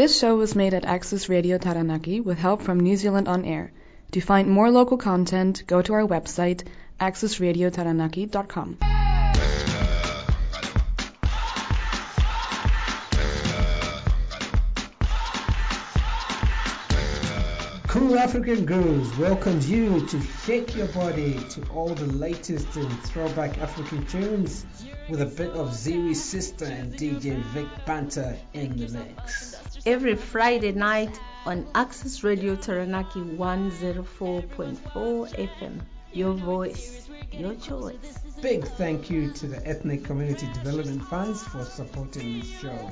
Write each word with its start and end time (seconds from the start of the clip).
This 0.00 0.18
show 0.18 0.34
was 0.34 0.56
made 0.56 0.72
at 0.72 0.86
Access 0.86 1.28
Radio 1.28 1.58
Taranaki 1.58 2.22
with 2.22 2.38
help 2.38 2.62
from 2.62 2.80
New 2.80 2.96
Zealand 2.96 3.28
On 3.28 3.44
Air. 3.44 3.70
To 4.12 4.22
find 4.22 4.48
more 4.48 4.70
local 4.70 4.96
content, 4.96 5.62
go 5.66 5.82
to 5.82 5.92
our 5.92 6.06
website, 6.06 6.66
accessradiotaranaki.com. 6.98 8.99
Cool 18.10 18.18
African 18.18 18.66
Girls 18.66 19.16
welcomes 19.18 19.70
you 19.70 20.04
to 20.08 20.20
shake 20.44 20.74
your 20.74 20.88
body 20.88 21.38
to 21.50 21.64
all 21.68 21.94
the 21.94 22.06
latest 22.06 22.76
in 22.76 22.90
throwback 23.02 23.58
African 23.58 24.04
tunes 24.06 24.66
with 25.08 25.20
a 25.22 25.26
bit 25.26 25.50
of 25.50 25.68
Ziri 25.68 26.16
Sister 26.16 26.64
and 26.64 26.92
DJ 26.92 27.40
Vic 27.54 27.68
Banter 27.86 28.36
in 28.52 28.76
the 28.76 28.88
mix. 28.88 29.54
Every 29.86 30.16
Friday 30.16 30.72
night 30.72 31.20
on 31.46 31.68
Access 31.76 32.24
Radio 32.24 32.56
Taranaki 32.56 33.20
104.4 33.20 34.80
FM. 34.92 35.80
Your 36.12 36.32
voice, 36.32 37.08
your 37.30 37.54
choice. 37.54 38.18
Big 38.42 38.64
thank 38.64 39.08
you 39.08 39.30
to 39.34 39.46
the 39.46 39.64
Ethnic 39.64 40.02
Community 40.02 40.48
Development 40.52 41.04
Funds 41.04 41.44
for 41.44 41.64
supporting 41.64 42.40
this 42.40 42.48
show. 42.58 42.90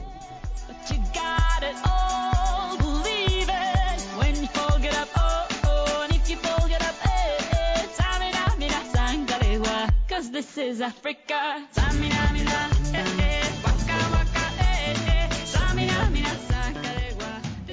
This 10.38 10.54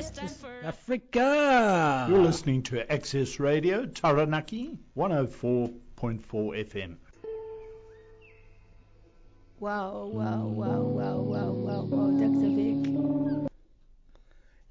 time 0.10 0.28
for 0.30 0.50
Africa! 0.64 2.08
You're 2.09 2.23
listening 2.23 2.64
to 2.64 2.92
Access 2.92 3.39
Radio 3.39 3.86
Taranaki 3.86 4.80
104.4 4.98 5.73
FM. 5.94 6.95
Wow, 9.59 10.09
wow, 10.11 10.48
wow, 10.48 10.82
wow, 10.82 11.17
wow, 11.17 11.52
wow, 11.52 11.82
wow, 11.84 12.09
Dr. 12.17 12.50
Vic. 12.50 13.48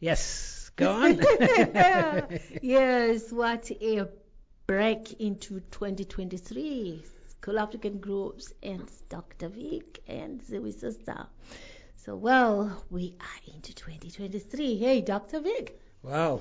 Yes, 0.01 0.73
go 0.75 0.91
on. 0.91 1.21
yes, 2.61 3.31
what 3.31 3.71
a 3.71 4.09
break 4.67 5.21
into 5.21 5.61
2023. 5.71 7.14
Cool 7.45 7.59
African 7.59 7.99
groups 7.99 8.55
and 8.63 8.91
Dr. 9.11 9.51
Vic 9.51 10.03
and 10.09 10.43
Zoe 10.43 10.73
Sister. 10.73 11.27
So, 11.95 12.17
well, 12.17 12.83
we 12.89 13.19
are 13.21 13.55
into 13.55 13.75
2023. 13.75 14.79
Hey, 14.79 15.03
Dr. 15.03 15.41
Vic. 15.41 15.79
wow. 16.03 16.41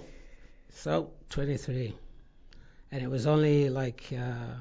So, 0.70 1.12
23. 1.30 1.94
And 2.94 3.04
it 3.04 3.10
was 3.10 3.28
only 3.28 3.70
like 3.70 4.14
uh, 4.18 4.56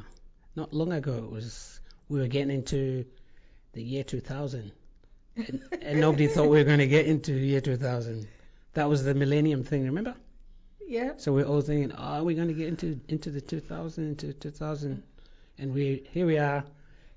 not 0.56 0.74
long 0.74 0.92
ago, 0.94 1.14
it 1.14 1.30
was 1.30 1.78
we 2.08 2.18
were 2.18 2.26
getting 2.26 2.56
into 2.56 3.04
the 3.72 3.82
year 3.84 4.02
2000. 4.02 4.72
And, 5.36 5.62
and 5.80 6.00
nobody 6.00 6.26
thought 6.26 6.48
we 6.48 6.58
were 6.58 6.64
going 6.64 6.80
to 6.80 6.88
get 6.88 7.06
into 7.06 7.34
the 7.34 7.46
year 7.46 7.60
2000. 7.60 8.26
That 8.74 8.88
was 8.88 9.04
the 9.04 9.14
millennium 9.14 9.62
thing, 9.62 9.84
remember? 9.84 10.16
Yeah. 10.88 11.12
So 11.18 11.32
we're 11.32 11.46
all 11.46 11.60
thinking, 11.60 11.92
oh, 11.96 12.02
are 12.02 12.24
we 12.24 12.34
going 12.34 12.48
to 12.48 12.54
get 12.54 12.66
into 12.66 12.98
into 13.06 13.30
the 13.30 13.40
2000, 13.40 14.08
into 14.08 14.32
2000? 14.32 15.04
And 15.62 15.72
we 15.72 16.02
here 16.10 16.26
we 16.26 16.38
are, 16.38 16.64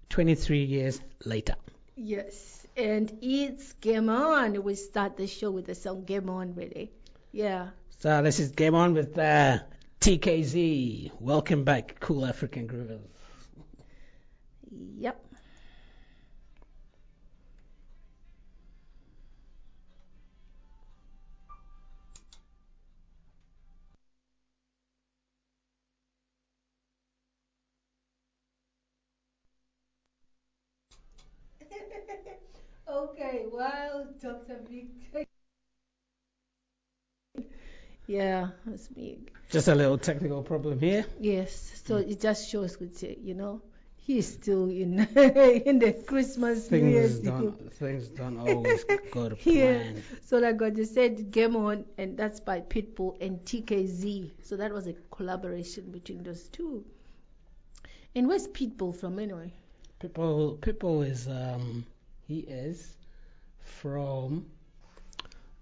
23 0.10 0.66
years 0.66 1.02
later. 1.26 1.56
Yes, 1.96 2.64
and 2.78 3.12
it's 3.24 3.74
Game 3.82 4.08
On. 4.08 4.62
We 4.62 4.76
start 4.76 5.18
the 5.18 5.26
show 5.26 5.50
with 5.50 5.66
the 5.66 5.74
song 5.74 6.04
Game 6.04 6.30
On, 6.30 6.54
really. 6.54 6.92
Yeah. 7.32 7.70
So 8.02 8.22
this 8.22 8.40
is 8.40 8.52
Game 8.52 8.76
On 8.76 8.94
with 8.94 9.18
uh, 9.18 9.62
TKZee. 10.00 11.10
Welcome 11.20 11.64
back, 11.64 12.00
cool 12.00 12.24
African 12.24 12.68
groovers. 12.68 13.00
Yep. 15.00 15.26
Okay, 32.88 33.46
well, 33.52 34.08
Dr. 34.22 34.60
Victor. 34.70 35.26
Yeah, 38.08 38.50
that's 38.66 38.96
me. 38.96 39.18
Just 39.50 39.68
a 39.68 39.76
little 39.76 39.98
technical 39.98 40.44
problem 40.44 40.80
here. 40.80 41.06
Yes, 41.20 41.82
so 41.86 41.98
it 41.98 42.22
just 42.22 42.50
shows, 42.50 42.78
you 43.02 43.34
know, 43.34 43.62
he's 44.06 44.32
still 44.32 44.70
in 44.70 45.00
in 45.66 45.80
the 45.80 45.94
Christmas 46.06 46.70
New 46.70 46.80
Things 46.80 46.92
Year's 46.92 47.20
don't 47.20 47.74
things 47.74 48.08
don't 48.10 48.38
always 48.38 48.84
go 49.12 49.30
to 49.36 49.50
Yeah. 49.50 49.82
So 50.26 50.38
like 50.38 50.62
I 50.62 50.70
just 50.70 50.94
said, 50.94 51.32
Game 51.32 51.56
On, 51.56 51.86
and 51.98 52.16
that's 52.16 52.40
by 52.40 52.62
Pitbull 52.62 53.20
and 53.20 53.40
TKZee. 53.40 54.32
So 54.44 54.58
that 54.58 54.72
was 54.72 54.88
a 54.88 54.94
collaboration 55.10 55.92
between 55.92 56.24
those 56.24 56.48
two. 56.50 56.86
And 58.14 58.28
where's 58.28 58.48
Pitbull 58.48 58.96
from 58.96 59.20
anyway? 59.20 59.52
People 60.00 60.60
people 60.62 61.02
is 61.02 61.28
um 61.28 61.86
he 62.28 62.40
is 62.40 62.98
from 63.60 64.46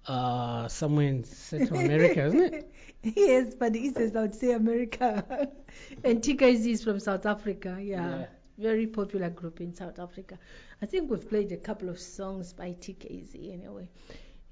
uh 0.08 0.68
somewhere 0.68 1.08
in 1.08 1.24
Central 1.24 1.80
America, 1.80 2.26
isn't 2.26 2.54
it? 2.54 2.74
yes, 3.04 3.54
but 3.56 3.76
he 3.76 3.92
says 3.92 4.16
I 4.16 4.22
would 4.22 4.36
say 4.36 4.52
America. 4.52 5.50
and 6.04 6.22
TKZee 6.22 6.74
is 6.74 6.84
from 6.84 7.00
South 7.00 7.26
Africa. 7.26 7.78
Yeah. 7.82 8.20
Yeah. 8.20 8.26
Very 8.58 8.86
popular 8.86 9.30
group 9.30 9.62
in 9.62 9.74
South 9.74 9.98
Africa. 10.00 10.38
I 10.82 10.86
think 10.86 11.10
we've 11.10 11.28
played 11.28 11.52
a 11.52 11.58
couple 11.58 11.90
of 11.90 12.00
songs 12.00 12.54
by 12.54 12.70
TKZee 12.80 13.54
anyway. 13.54 13.90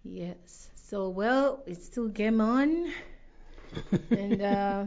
Yes. 0.03 0.69
So 0.75 1.09
well, 1.09 1.63
it's 1.67 1.85
still 1.85 2.07
Game 2.07 2.41
On. 2.41 2.91
and 4.11 4.41
uh, 4.41 4.85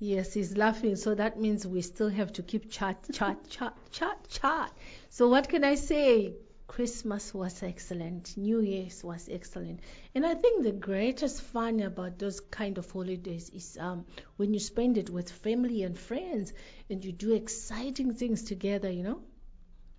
yes, 0.00 0.32
he's 0.34 0.56
laughing. 0.56 0.96
So 0.96 1.14
that 1.14 1.38
means 1.40 1.64
we 1.66 1.80
still 1.82 2.08
have 2.08 2.32
to 2.34 2.42
keep 2.42 2.70
chat, 2.70 3.06
chat, 3.12 3.48
chat, 3.48 3.76
chat, 3.92 4.28
chat. 4.28 4.72
So 5.10 5.28
what 5.28 5.48
can 5.48 5.62
I 5.64 5.76
say? 5.76 6.34
Christmas 6.66 7.34
was 7.34 7.62
excellent. 7.62 8.36
New 8.36 8.60
Year's 8.60 9.04
was 9.04 9.28
excellent. 9.30 9.80
And 10.14 10.26
I 10.26 10.34
think 10.34 10.64
the 10.64 10.72
greatest 10.72 11.42
fun 11.42 11.80
about 11.80 12.18
those 12.18 12.40
kind 12.40 12.78
of 12.78 12.90
holidays 12.90 13.50
is 13.50 13.76
um, 13.80 14.06
when 14.36 14.52
you 14.54 14.60
spend 14.60 14.98
it 14.98 15.10
with 15.10 15.30
family 15.30 15.82
and 15.84 15.98
friends 15.98 16.52
and 16.88 17.04
you 17.04 17.12
do 17.12 17.34
exciting 17.34 18.14
things 18.14 18.42
together, 18.44 18.90
you 18.90 19.02
know? 19.04 19.22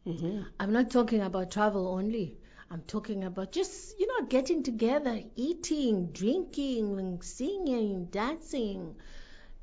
hmm 0.06 0.42
I'm 0.60 0.72
not 0.74 0.90
talking 0.92 1.22
about 1.22 1.52
travel 1.52 1.88
only. 1.88 2.38
I'm 2.70 2.82
talking 2.84 3.24
about 3.24 3.52
just, 3.52 4.00
you 4.00 4.08
know, 4.08 4.28
getting 4.28 4.64
together, 4.64 5.22
eating, 5.36 6.08
drinking, 6.12 7.22
singing, 7.22 8.06
dancing, 8.06 8.96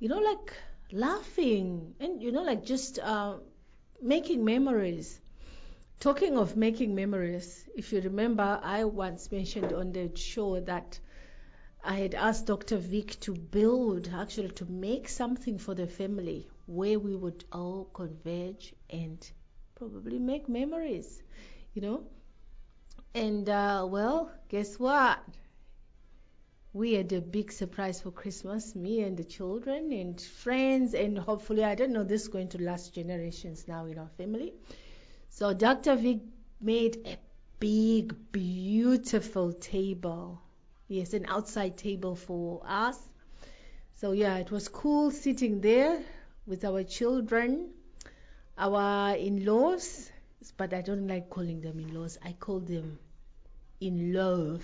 you 0.00 0.08
know, 0.08 0.18
like 0.18 0.52
laughing, 0.92 1.94
and, 2.00 2.22
you 2.22 2.32
know, 2.32 2.42
like 2.42 2.64
just 2.64 2.98
uh, 2.98 3.34
making 4.02 4.44
memories. 4.44 5.20
Talking 6.00 6.38
of 6.38 6.56
making 6.56 6.94
memories, 6.94 7.68
if 7.76 7.92
you 7.92 8.00
remember, 8.00 8.60
I 8.62 8.84
once 8.84 9.30
mentioned 9.32 9.72
on 9.72 9.92
the 9.92 10.10
show 10.16 10.60
that 10.60 10.98
I 11.84 11.96
had 11.96 12.14
asked 12.14 12.46
Dr. 12.46 12.76
Vic 12.78 13.18
to 13.20 13.34
build, 13.34 14.08
actually, 14.14 14.50
to 14.50 14.66
make 14.66 15.08
something 15.08 15.58
for 15.58 15.74
the 15.74 15.86
family 15.88 16.48
where 16.66 16.98
we 17.00 17.16
would 17.16 17.44
all 17.52 17.86
converge 17.94 18.74
and 18.90 19.30
probably 19.74 20.18
make 20.18 20.48
memories, 20.48 21.22
you 21.74 21.82
know. 21.82 22.04
And 23.14 23.48
uh, 23.48 23.86
well, 23.90 24.30
guess 24.48 24.78
what? 24.78 25.20
We 26.78 26.92
had 26.92 27.12
a 27.12 27.20
big 27.20 27.50
surprise 27.50 28.00
for 28.00 28.12
Christmas, 28.12 28.76
me 28.76 29.00
and 29.00 29.16
the 29.16 29.24
children 29.24 29.90
and 29.90 30.20
friends, 30.20 30.94
and 30.94 31.18
hopefully, 31.18 31.64
I 31.64 31.74
don't 31.74 31.92
know, 31.92 32.04
this 32.04 32.22
is 32.22 32.28
going 32.28 32.50
to 32.50 32.62
last 32.62 32.94
generations 32.94 33.66
now 33.66 33.86
in 33.86 33.98
our 33.98 34.10
family. 34.16 34.52
So 35.28 35.52
Dr. 35.52 35.96
Vic 35.96 36.20
made 36.60 36.98
a 37.04 37.16
big, 37.58 38.14
beautiful 38.30 39.54
table. 39.54 40.40
Yes, 40.86 41.14
an 41.14 41.26
outside 41.26 41.76
table 41.78 42.14
for 42.14 42.62
us. 42.64 42.96
So 43.96 44.12
yeah, 44.12 44.36
it 44.36 44.52
was 44.52 44.68
cool 44.68 45.10
sitting 45.10 45.60
there 45.60 46.00
with 46.46 46.64
our 46.64 46.84
children, 46.84 47.70
our 48.56 49.16
in-laws, 49.16 50.12
but 50.56 50.72
I 50.72 50.82
don't 50.82 51.08
like 51.08 51.28
calling 51.28 51.60
them 51.60 51.80
in-laws. 51.80 52.18
I 52.24 52.34
call 52.34 52.60
them 52.60 53.00
in-love 53.80 54.62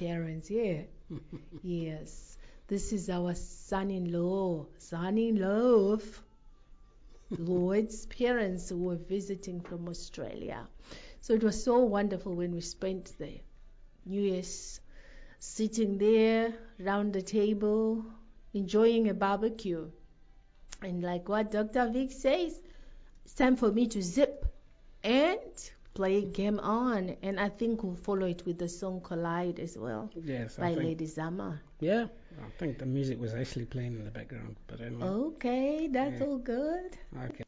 parents. 0.00 0.50
Yeah, 0.50 0.82
yes. 1.62 2.38
This 2.68 2.92
is 2.92 3.10
our 3.10 3.34
son-in-law, 3.34 4.66
son-in-law. 4.78 5.98
Lloyd's 7.30 8.06
parents 8.18 8.68
who 8.68 8.78
were 8.78 8.96
visiting 8.96 9.60
from 9.60 9.88
Australia. 9.88 10.66
So 11.20 11.34
it 11.34 11.42
was 11.42 11.62
so 11.62 11.78
wonderful 11.80 12.34
when 12.34 12.52
we 12.52 12.60
spent 12.60 13.12
the 13.18 13.40
New 14.06 14.22
Year's 14.22 14.80
sitting 15.38 15.98
there 15.98 16.54
round 16.78 17.12
the 17.12 17.22
table, 17.22 18.04
enjoying 18.54 19.08
a 19.08 19.14
barbecue. 19.14 19.90
And 20.82 21.02
like 21.02 21.28
what 21.28 21.50
Dr. 21.50 21.90
Vic 21.92 22.12
says, 22.12 22.58
it's 23.24 23.34
time 23.34 23.56
for 23.56 23.70
me 23.70 23.86
to 23.88 24.02
zip 24.02 24.46
and 25.04 25.70
play 25.94 26.22
Game 26.24 26.58
On. 26.60 27.16
And 27.22 27.40
I 27.40 27.48
think 27.48 27.82
we'll 27.82 27.96
follow 27.96 28.26
it 28.26 28.44
with 28.46 28.58
the 28.58 28.68
song 28.68 29.00
Collide 29.00 29.58
as 29.60 29.76
well 29.78 30.10
Yes, 30.14 30.58
by 30.58 30.68
think. 30.68 30.78
Lady 30.84 31.06
Zamar. 31.06 31.60
Yeah, 31.80 32.06
I 32.40 32.48
think 32.58 32.78
the 32.78 32.86
music 32.86 33.20
was 33.20 33.34
actually 33.34 33.66
playing 33.66 33.94
in 33.96 34.04
the 34.04 34.10
background. 34.10 34.56
But 34.66 34.80
anyway. 34.80 35.12
Okay, 35.12 35.88
that's 35.88 36.20
Yeah. 36.20 36.26
all 36.26 36.38
good. 36.38 36.96
Okay. 37.16 37.44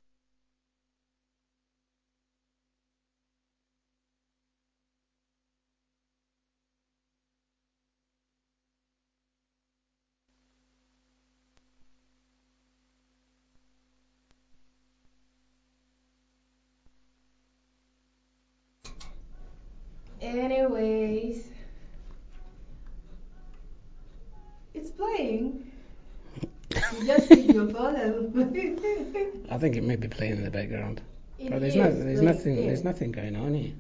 Anyways, 20.20 21.44
it's 24.75 24.91
playing. 24.91 25.64
You 26.91 27.05
just 27.05 27.31
need 27.32 27.53
I 29.50 29.58
think 29.58 29.76
it 29.76 29.82
may 29.82 29.96
be 29.96 30.08
playing 30.08 30.32
in 30.32 30.44
the 30.44 30.50
background. 30.50 31.00
It 31.38 31.46
oh, 31.46 31.50
But 31.52 31.60
there's, 31.60 31.74
is 31.74 31.80
no, 31.80 32.04
there's 32.04 32.20
nothing. 32.20 32.56
There's 32.56 32.84
nothing 32.84 33.12
going 33.12 33.34
on 33.34 33.54
here. 33.54 33.72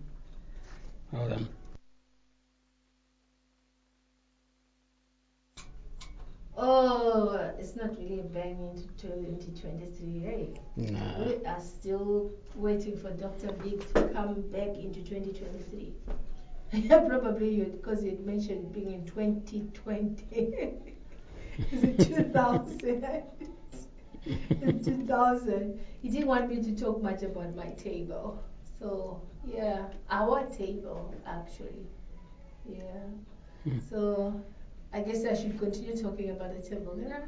Hold 1.12 1.32
on. 1.32 1.48
Oh, 6.56 7.50
it's 7.58 7.76
not 7.76 7.98
really 7.98 8.20
a 8.20 8.22
bang 8.22 8.56
into 8.72 8.88
2023, 8.96 10.18
hey? 10.20 10.60
No. 10.76 11.24
We 11.26 11.44
are 11.44 11.60
still 11.60 12.30
waiting 12.54 12.96
for 12.96 13.10
Dr. 13.10 13.52
Vic 13.62 13.92
to 13.92 14.08
come 14.08 14.40
back 14.50 14.68
into 14.78 15.02
2023. 15.02 15.92
Probably 16.88 17.54
you, 17.56 17.64
because 17.64 18.02
you 18.02 18.18
mentioned 18.24 18.72
being 18.72 18.92
in 18.92 19.04
2020. 19.04 20.74
Is 21.72 21.84
it 21.84 21.98
2000? 21.98 23.04
In 24.26 24.82
2000. 24.82 25.78
He 26.02 26.08
didn't 26.08 26.26
want 26.28 26.48
me 26.48 26.62
to 26.62 26.76
talk 26.76 27.02
much 27.02 27.22
about 27.22 27.54
my 27.56 27.70
table. 27.70 28.42
So, 28.78 29.20
yeah, 29.46 29.86
our 30.10 30.44
table, 30.46 31.14
actually. 31.26 31.86
Yeah. 32.68 32.82
Hmm. 33.64 33.78
So, 33.90 34.40
I 34.92 35.00
guess 35.00 35.24
I 35.24 35.34
should 35.34 35.58
continue 35.58 35.96
talking 35.96 36.30
about 36.30 36.54
the 36.54 36.68
table. 36.68 36.98
Yeah? 37.00 37.20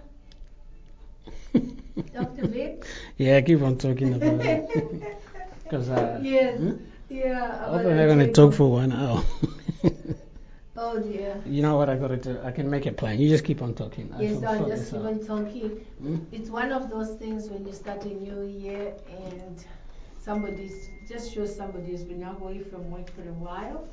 Dr. 2.15 2.47
Vic? 2.47 2.87
yeah, 3.17 3.41
keep 3.41 3.63
on 3.63 3.77
talking 3.79 4.15
about 4.15 4.41
it. 4.45 4.71
Because 5.65 5.89
uh, 5.89 6.21
Yes. 6.23 6.59
hmm? 6.59 6.73
Yeah. 7.09 7.67
I 7.69 7.79
the 7.79 7.89
they're 7.89 8.07
going 8.07 8.21
to 8.21 8.33
talk 8.33 8.55
for 8.55 8.71
one 8.71 8.93
hour. 8.93 9.23
Oh 10.79 10.99
dear. 10.99 11.41
you 11.47 11.63
know 11.63 11.77
what 11.77 11.89
I 11.89 11.97
got 11.97 12.09
to 12.09 12.17
do? 12.17 12.39
I 12.45 12.51
can 12.51 12.69
make 12.69 12.87
a 12.87 12.93
plan. 12.93 13.19
You 13.19 13.29
just 13.29 13.45
keep 13.45 13.63
on 13.63 13.75
talking. 13.75 14.13
Yes, 14.19 14.43
I'll 14.43 14.69
just 14.69 14.91
keep 14.91 15.01
on 15.01 15.25
talking. 15.25 15.71
Hmm? 16.01 16.19
It's 16.33 16.51
one 16.51 16.71
of 16.71 16.91
those 16.91 17.15
things 17.17 17.49
when 17.49 17.67
you 17.67 17.73
start 17.73 18.05
a 18.05 18.09
new 18.09 18.43
year 18.45 18.95
and 19.09 19.65
somebody's 20.21 20.91
just 21.09 21.33
shows 21.33 21.55
somebody's 21.57 22.03
been 22.03 22.23
away 22.23 22.59
from 22.59 22.91
work 22.91 23.11
for 23.15 23.23
a 23.23 23.33
while. 23.33 23.89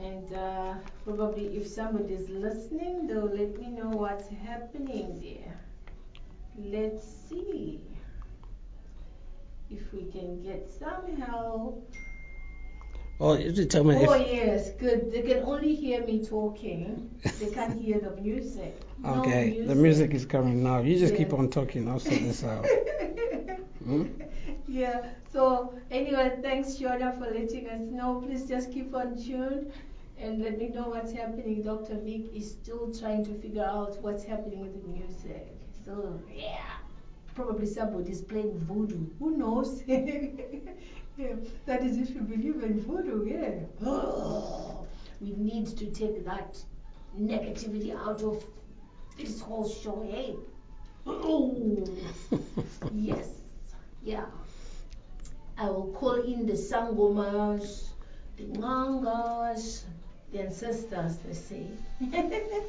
And 0.00 0.32
uh, 0.34 0.74
probably 1.04 1.56
if 1.56 1.66
somebody's 1.66 2.28
listening, 2.28 3.06
they'll 3.06 3.26
let 3.26 3.58
me 3.58 3.68
know 3.68 3.88
what's 3.88 4.28
happening 4.28 5.20
there. 5.20 5.58
Let's 6.56 7.04
see 7.28 7.80
if 9.70 9.92
we 9.92 10.04
can 10.10 10.42
get 10.42 10.70
some 10.78 11.16
help. 11.16 11.88
Oh, 13.20 13.38
you 13.38 13.52
just 13.52 13.70
tell 13.70 13.84
me 13.84 13.94
Oh 13.94 14.14
if. 14.14 14.32
yes, 14.32 14.70
good. 14.72 15.12
They 15.12 15.22
can 15.22 15.44
only 15.44 15.74
hear 15.74 16.04
me 16.04 16.24
talking. 16.24 17.08
They 17.38 17.50
can't 17.50 17.80
hear 17.80 18.00
the 18.00 18.10
music. 18.20 18.80
No 18.98 19.20
Okay, 19.20 19.60
the 19.64 19.74
music 19.74 20.12
is 20.14 20.26
coming 20.26 20.64
now. 20.64 20.80
You 20.80 20.98
just 20.98 21.14
keep 21.14 21.32
on 21.32 21.48
talking. 21.48 21.88
I'll 21.88 22.00
sort 22.00 22.20
this 22.20 22.42
out. 22.42 22.66
Hmm? 23.84 24.06
yeah. 24.66 25.10
So 25.32 25.74
anyway, 25.90 26.38
thanks 26.42 26.70
Shona 26.70 27.16
for 27.18 27.32
letting 27.32 27.68
us 27.68 27.82
know. 27.82 28.20
Please 28.26 28.48
just 28.48 28.72
keep 28.72 28.94
on 28.94 29.16
tuned 29.16 29.72
and 30.18 30.42
let 30.42 30.58
me 30.58 30.68
know 30.68 30.88
what's 30.88 31.12
happening. 31.12 31.62
Dr. 31.62 31.96
Vic 32.00 32.34
is 32.34 32.50
still 32.50 32.92
trying 32.92 33.24
to 33.26 33.34
figure 33.34 33.64
out 33.64 34.00
what's 34.02 34.24
happening 34.24 34.60
with 34.60 34.82
the 34.82 34.88
music. 34.88 35.54
So 35.84 36.20
yeah, 36.34 36.64
probably 37.34 37.66
somebody's 37.66 38.22
playing 38.22 38.58
voodoo. 38.66 39.06
Who 39.20 39.36
knows? 39.36 39.82
yeah. 41.16 41.34
That 41.66 41.82
is 41.82 41.98
if 41.98 42.10
you 42.14 42.22
believe 42.22 42.62
in 42.62 42.80
voodoo. 42.80 43.26
Yeah. 43.26 43.86
Oh, 43.86 44.86
we 45.20 45.34
need 45.36 45.66
to 45.78 45.86
take 45.86 46.24
that 46.24 46.58
negativity 47.18 47.94
out 47.96 48.22
of 48.22 48.44
this 49.16 49.40
whole 49.40 49.68
show. 49.68 50.06
Hey. 50.10 50.36
Oh. 51.06 51.86
Yes, 52.92 53.28
yeah. 54.02 54.24
I 55.56 55.66
will 55.66 55.92
call 55.92 56.14
in 56.14 56.46
the 56.46 56.54
Sangomas, 56.54 57.88
the 58.36 58.44
Ngangas, 58.44 59.82
the 60.32 60.40
ancestors, 60.40 61.16
they 61.18 61.34
say. 61.34 61.66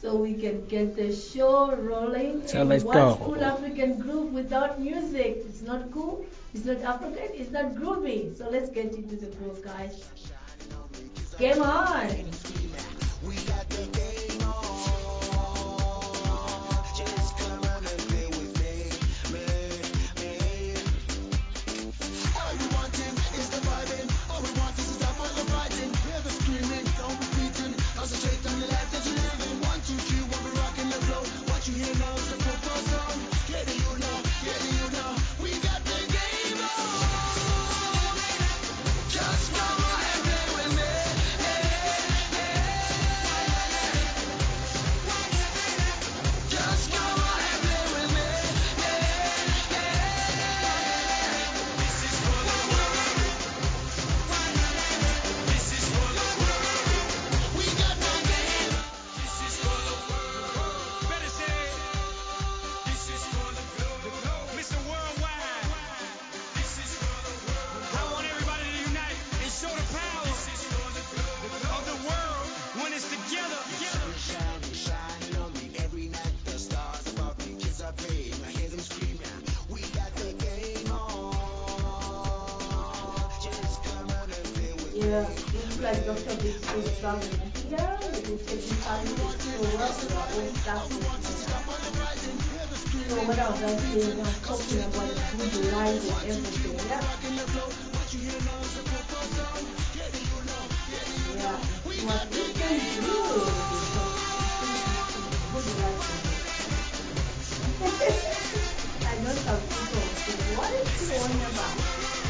so 0.00 0.16
we 0.16 0.34
can 0.34 0.66
get 0.66 0.94
the 0.94 1.14
show 1.14 1.74
rolling. 1.74 2.46
So 2.46 2.60
and 2.60 2.68
let's 2.68 2.84
what's 2.84 2.96
go. 2.96 3.24
cool 3.24 3.42
African 3.42 3.98
group 3.98 4.30
without 4.30 4.80
music? 4.80 5.42
It's 5.48 5.62
not 5.62 5.90
cool, 5.90 6.24
it's 6.54 6.64
not 6.64 6.80
African, 6.82 7.28
it's 7.34 7.50
not 7.50 7.74
groovy. 7.74 8.36
So 8.36 8.48
let's 8.48 8.70
get 8.70 8.94
into 8.94 9.16
the 9.16 9.26
groove, 9.36 9.62
guys. 9.62 10.04
Game 11.38 11.62
on! 11.62 12.67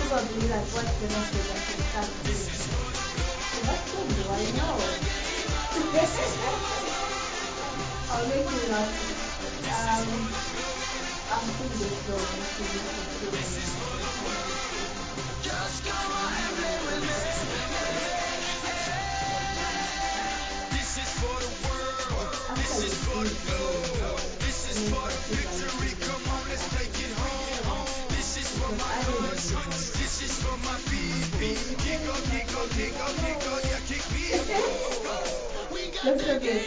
Probably 0.09 0.49
like, 0.49 0.65
what's 0.73 0.95
the 1.01 1.09
message 1.09 1.49
I 1.53 1.61
can 1.69 1.81
start 1.85 2.09
doing? 2.25 2.37
So 2.39 3.61
what 3.69 3.81
song 3.89 4.09
do 4.09 4.23
I 4.33 4.45
know? 4.57 4.77
I'll 8.13 8.27
make 8.29 8.49
you 8.51 8.73
laugh. 8.73 8.93
Um, 9.69 10.09
sing 11.53 11.75
this 11.81 11.97
song. 12.07 12.17
I'll 12.17 12.47
sing 12.57 12.73
this 12.73 13.69
song. 13.69 14.29
This 20.73 20.93
is 20.99 21.11
for 21.21 21.39
the 21.41 21.53
world. 21.69 22.57
This 22.57 22.75
is 22.85 22.95
for 23.05 23.25
the 23.25 23.37
globe. 23.47 24.21
This 24.41 24.61
is 24.71 24.79
for 24.91 25.09
the 25.09 25.21
victory. 25.37 25.93
Come 26.07 26.25
on, 26.33 26.43
let's 26.49 26.67
take 26.79 26.97
it 27.05 27.13
home. 27.19 27.88
This 28.59 30.23
is 30.23 30.35
for 30.43 30.57
my 30.67 30.75
people. 30.91 31.47
Yeah, 33.63 33.79
kick 33.87 34.03
me. 34.11 34.25
We 35.73 35.83
to 35.95 36.19
start 36.19 36.43
music. 36.43 36.59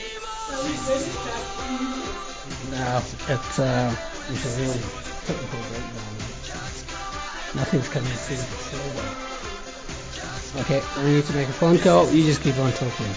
No, 2.72 3.04
it's 3.28 3.60
uh, 3.60 3.92
it's 4.30 4.46
a 4.46 4.62
real 4.62 4.80
technical 5.28 5.60
breakdown. 5.68 6.16
Nothing's 7.56 7.90
coming 7.90 8.16
through. 8.16 8.38
Down. 9.02 10.64
Okay, 10.64 10.82
we 11.04 11.10
need 11.16 11.26
to 11.26 11.34
make 11.34 11.50
a 11.50 11.54
phone 11.54 11.78
call. 11.78 12.10
You 12.10 12.24
just 12.24 12.42
keep 12.42 12.58
on 12.58 12.72
talking. 12.72 13.16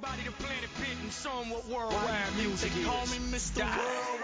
Everybody 0.00 0.22
to 0.22 0.32
Planet 0.32 0.70
Pit 0.80 0.96
and 1.02 1.12
show 1.12 1.40
'em 1.40 1.50
what 1.50 1.66
worldwide 1.66 2.36
music 2.36 2.70
is. 2.76 2.86
call 2.86 3.06
me 3.06 3.18
Mr. 3.32 3.66
Worldwide? 3.66 4.17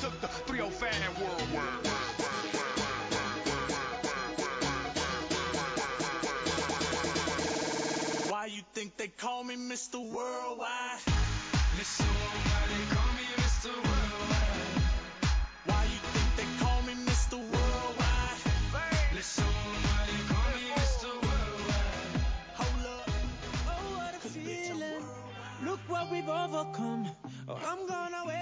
Took 0.00 0.20
the 0.20 0.28
305 0.28 1.20
worldwide. 1.20 1.86
Why 8.30 8.46
you 8.46 8.62
think 8.74 8.96
they 8.96 9.08
call 9.08 9.44
me 9.44 9.56
Mr. 9.56 9.98
Worldwide? 10.00 11.00
'em 12.00 12.06
why 12.50 12.62
they 12.72 12.84
call 12.94 13.10
me 13.18 13.24
Mr. 13.42 13.70
Worldwide. 13.88 14.66
Why 15.66 15.84
you 15.92 16.00
think 16.14 16.28
they 16.36 16.48
call 16.62 16.82
me 16.82 16.94
Mr. 17.08 17.38
Worldwide? 17.52 18.40
'em 19.38 19.54
why 19.84 20.00
they 20.10 20.22
call 20.32 20.50
me 20.56 20.64
Mr. 20.78 21.08
Worldwide. 21.26 22.12
Hold 22.60 22.86
up, 22.86 23.10
Oh, 23.68 23.96
what 23.98 24.14
a 24.14 24.18
cause 24.20 24.36
bitch, 24.36 24.70
I'm 24.70 24.78
feeling. 24.78 25.04
Look 25.64 25.80
what 25.88 26.10
we've 26.12 26.28
overcome. 26.28 27.10
Oh, 27.48 27.56
I'm 27.70 27.86
gonna 27.86 28.24
wave, 28.26 28.35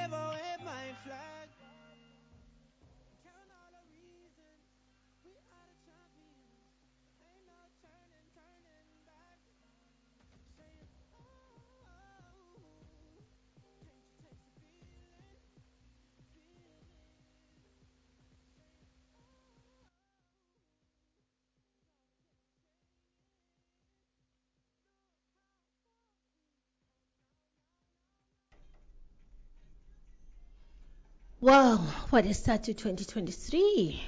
Wow, 31.45 31.77
what 32.09 32.25
a 32.25 32.33
start 32.33 32.63
to 32.63 32.73
2023. 32.73 34.03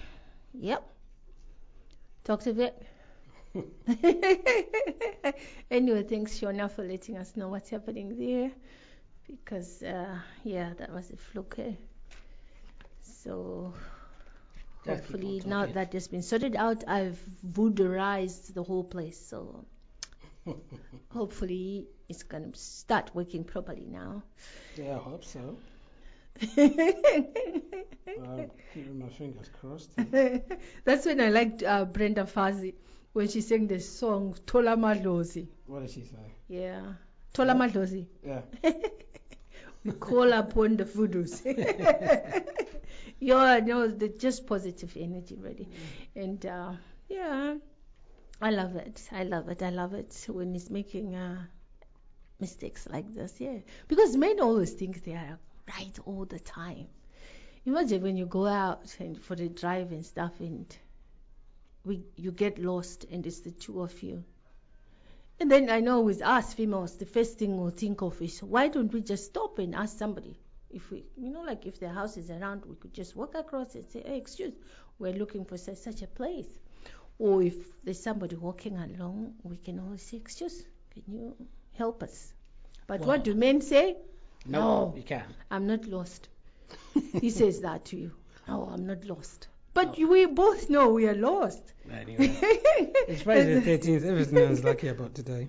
Yep. 0.54 0.88
Dr. 2.24 2.54
Vic, 2.54 2.74
anyway, 5.70 6.02
thanks, 6.04 6.40
Shona, 6.40 6.70
for 6.70 6.82
letting 6.82 7.18
us 7.18 7.36
know 7.36 7.48
what's 7.48 7.68
happening 7.68 8.16
there. 8.18 8.52
Because, 9.26 9.82
uh, 9.82 10.18
yeah, 10.44 10.72
that 10.78 10.90
was 10.90 11.10
a 11.10 11.18
fluke. 11.18 11.56
eh? 11.58 11.72
So, 13.02 13.74
hopefully, 14.86 15.42
now 15.44 15.60
talking. 15.60 15.74
that 15.74 15.92
has 15.92 16.08
been 16.08 16.22
sorted 16.22 16.56
out, 16.56 16.84
I've 16.88 17.20
voodooized 17.46 18.54
the 18.54 18.62
whole 18.62 18.84
place. 18.84 19.20
So, 19.20 19.66
hopefully, 21.10 21.86
it's 22.08 22.22
going 22.22 22.52
to 22.52 22.58
start 22.58 23.10
working 23.14 23.44
properly 23.44 23.84
now. 23.90 24.22
yeah, 24.74 24.94
I 24.94 25.00
hope 25.00 25.22
so. 25.22 25.58
Keeping 26.38 26.88
my 28.98 29.08
fingers 29.08 29.50
crossed. 29.60 29.90
That's 30.84 31.06
when 31.06 31.20
I 31.20 31.30
liked 31.30 31.62
uh, 31.62 31.84
Brenda 31.84 32.24
Fassie 32.24 32.74
when 33.12 33.28
she 33.28 33.40
sang 33.40 33.66
the 33.66 33.80
song 33.80 34.36
Tola 34.46 34.76
Madlozi. 34.76 35.48
What 35.66 35.80
did 35.80 35.90
she 35.90 36.02
say? 36.02 36.34
Yeah. 36.48 36.80
Tola 37.32 37.54
Madlozi. 37.54 38.06
Yeah. 38.24 38.40
we 39.84 39.92
call 39.92 40.32
upon 40.32 40.76
the 40.76 40.84
voodoos. 40.84 41.42
yeah, 43.20 43.60
no, 43.64 43.88
the 43.88 44.08
just 44.08 44.46
positive 44.46 44.96
energy, 44.98 45.36
really. 45.40 45.68
And 46.14 46.44
uh, 46.44 46.72
yeah, 47.08 47.54
I 48.42 48.50
love 48.50 48.76
it. 48.76 49.08
I 49.12 49.22
love 49.22 49.48
it. 49.48 49.62
I 49.62 49.70
love 49.70 49.94
it 49.94 50.26
when 50.28 50.52
he's 50.52 50.70
making 50.70 51.14
uh, 51.14 51.38
mistakes 52.40 52.86
like 52.90 53.14
this. 53.14 53.34
Yeah, 53.38 53.58
because 53.88 54.16
men 54.16 54.40
always 54.40 54.72
think 54.72 55.04
they 55.04 55.14
are 55.14 55.38
right 55.68 55.98
all 56.04 56.24
the 56.24 56.38
time. 56.38 56.86
Imagine 57.64 58.02
when 58.02 58.16
you 58.16 58.26
go 58.26 58.46
out 58.46 58.94
and 59.00 59.20
for 59.20 59.34
the 59.34 59.48
drive 59.48 59.90
and 59.92 60.06
stuff, 60.06 60.38
and 60.40 60.76
we 61.84 62.04
you 62.16 62.30
get 62.30 62.58
lost, 62.58 63.04
and 63.10 63.26
it's 63.26 63.40
the 63.40 63.50
two 63.50 63.82
of 63.82 64.02
you. 64.02 64.24
And 65.38 65.50
then 65.50 65.68
I 65.68 65.80
know 65.80 66.00
with 66.00 66.22
us 66.22 66.54
females, 66.54 66.96
the 66.96 67.04
first 67.04 67.38
thing 67.38 67.58
we'll 67.58 67.70
think 67.70 68.00
of 68.02 68.20
is 68.22 68.42
why 68.42 68.68
don't 68.68 68.92
we 68.92 69.02
just 69.02 69.26
stop 69.26 69.58
and 69.58 69.74
ask 69.74 69.98
somebody? 69.98 70.38
If 70.70 70.90
we, 70.90 71.04
you 71.16 71.30
know, 71.30 71.42
like 71.42 71.66
if 71.66 71.78
the 71.78 71.88
house 71.88 72.16
is 72.16 72.30
around, 72.30 72.64
we 72.64 72.74
could 72.76 72.94
just 72.94 73.14
walk 73.14 73.34
across 73.34 73.74
and 73.74 73.88
say, 73.88 74.02
hey, 74.04 74.16
excuse, 74.16 74.54
we're 74.98 75.12
looking 75.12 75.44
for 75.44 75.58
such, 75.58 75.76
such 75.76 76.02
a 76.02 76.06
place. 76.06 76.48
Or 77.18 77.42
if 77.42 77.54
there's 77.84 78.02
somebody 78.02 78.36
walking 78.36 78.76
along, 78.76 79.34
we 79.42 79.56
can 79.56 79.78
always 79.78 80.02
say, 80.02 80.16
excuse, 80.16 80.64
can 80.92 81.02
you 81.06 81.36
help 81.76 82.02
us? 82.02 82.32
But 82.86 83.00
what 83.00 83.24
do 83.24 83.34
men 83.34 83.60
say? 83.60 83.96
No, 84.48 84.60
No. 84.60 84.94
you 84.96 85.02
can't. 85.02 85.24
I'm 85.50 85.66
not 85.66 85.86
lost. 85.86 86.28
he 87.20 87.30
says 87.40 87.60
that 87.60 87.84
to 87.86 87.96
you. 87.96 88.12
No, 88.48 88.68
I'm 88.72 88.86
not 88.86 89.04
lost. 89.04 89.48
But 89.74 89.98
you, 89.98 90.08
we 90.08 90.24
both 90.26 90.70
know 90.70 90.88
we 90.90 91.06
are 91.06 91.14
lost. 91.14 91.62
Anyway, 91.92 92.34
it's 93.08 93.22
Friday 93.22 93.58
the 93.60 93.78
13th. 93.78 94.04
Everything 94.06 94.38
I 94.38 94.48
was 94.50 94.64
lucky 94.64 94.88
about 94.88 95.14
today. 95.14 95.48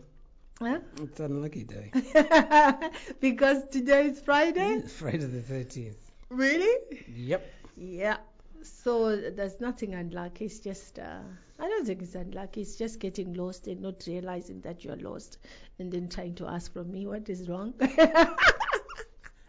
Huh? 0.60 0.80
It's 1.02 1.20
an 1.20 1.28
unlucky 1.28 1.64
day. 1.64 1.92
because 3.22 3.64
today 3.70 4.08
is 4.08 4.20
Friday? 4.20 4.68
It's 4.84 4.94
Friday 4.94 5.26
the 5.26 5.42
13th. 5.42 5.96
Really? 6.30 7.06
Yep. 7.16 7.50
Yeah. 7.78 8.18
So 8.64 9.16
there's 9.16 9.62
nothing 9.62 9.94
unlucky. 9.94 10.46
It's 10.46 10.60
just, 10.60 11.00
uh, 11.00 11.20
I 11.60 11.68
don't 11.70 11.86
think 11.86 12.02
it's 12.02 12.16
unlucky. 12.16 12.62
It's 12.62 12.76
just 12.76 13.00
getting 13.00 13.34
lost 13.34 13.68
and 13.68 13.82
not 13.82 14.04
realizing 14.08 14.60
that 14.62 14.84
you're 14.84 14.98
lost 14.98 15.38
and 15.80 15.92
then 15.92 16.10
trying 16.10 16.36
to 16.36 16.48
ask 16.48 16.74
from 16.74 16.92
me 16.92 17.06
what 17.06 17.30
is 17.30 17.48
wrong. 17.48 17.74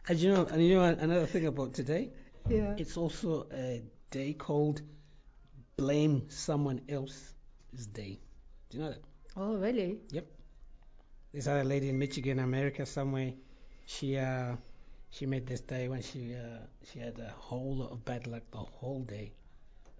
And 0.08 0.18
you 0.18 0.32
know, 0.32 0.46
and 0.46 0.66
you 0.66 0.74
know 0.74 0.84
another 0.84 1.26
thing 1.26 1.46
about 1.46 1.74
today? 1.74 2.10
yeah. 2.48 2.74
It's 2.78 2.96
also 2.96 3.46
a 3.52 3.82
day 4.10 4.32
called 4.32 4.80
Blame 5.76 6.30
Someone 6.30 6.80
Else's 6.88 7.86
Day. 7.92 8.18
Do 8.70 8.78
you 8.78 8.84
know 8.84 8.90
that? 8.90 9.02
Oh, 9.36 9.56
really? 9.56 9.98
Yep. 10.10 10.26
This 11.34 11.46
other 11.46 11.62
lady 11.64 11.90
in 11.90 11.98
Michigan, 11.98 12.38
America, 12.38 12.86
somewhere, 12.86 13.34
she 13.84 14.16
uh, 14.16 14.56
she 15.10 15.26
made 15.26 15.46
this 15.46 15.60
day 15.60 15.88
when 15.88 16.00
she 16.00 16.34
uh, 16.34 16.64
she 16.90 17.00
had 17.00 17.18
a 17.18 17.30
whole 17.36 17.76
lot 17.76 17.92
of 17.92 18.02
bad 18.06 18.26
luck 18.26 18.42
the 18.50 18.58
whole 18.58 19.02
day, 19.02 19.32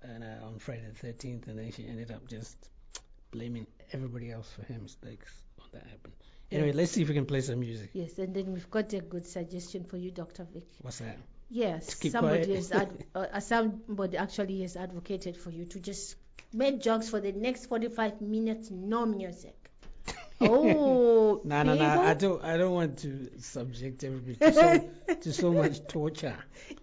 and 0.03 0.25
uh, 0.25 0.47
on 0.47 0.59
Friday 0.59 0.85
the 0.91 1.07
13th, 1.07 1.49
and 1.49 1.59
then 1.59 1.71
she 1.71 1.87
ended 1.87 2.11
up 2.11 2.27
just 2.27 2.71
blaming 3.31 3.67
everybody 3.93 4.31
else 4.31 4.51
for 4.51 4.73
her 4.73 4.81
mistakes 4.81 5.43
when 5.59 5.69
that 5.73 5.91
happened. 5.91 6.15
Anyway, 6.51 6.73
let's 6.73 6.93
see 6.93 7.03
if 7.03 7.09
we 7.09 7.15
can 7.15 7.27
play 7.27 7.41
some 7.43 7.61
music. 7.61 7.91
Yes, 7.93 8.19
and 8.19 8.35
then 8.35 8.53
we've 8.53 8.71
got 8.71 8.93
a 8.95 9.01
good 9.01 9.27
suggestion 9.27 9.85
for 9.85 9.99
you, 9.99 10.11
Dr. 10.11 10.47
Vic. 10.53 10.65
What's 10.81 10.99
that? 10.99 11.19
Yes, 11.51 11.99
somebody 12.11 12.55
has 12.55 12.73
ad- 12.73 13.05
uh, 13.15 13.41
somebody 13.41 14.17
actually 14.17 14.63
has 14.63 14.77
advocated 14.77 15.37
for 15.37 15.51
you 15.51 15.65
to 15.67 15.81
just 15.81 16.17
make 16.53 16.81
jokes 16.81 17.09
for 17.09 17.21
the 17.21 17.33
next 17.33 17.67
45 17.67 18.21
minutes, 18.21 18.71
no 18.71 19.07
music. 19.07 19.55
Oh, 20.41 21.41
No, 21.45 21.65
no, 21.65 21.75
no. 21.75 21.85
I 22.01 22.15
don't. 22.15 22.45
I 22.45 22.57
don't 22.57 22.73
want 22.73 22.99
to 22.99 23.29
subject 23.41 24.05
everybody 24.05 24.37
to 24.37 24.53
so, 24.53 25.15
to 25.21 25.33
so 25.33 25.53
much 25.53 25.85
torture. 25.89 26.37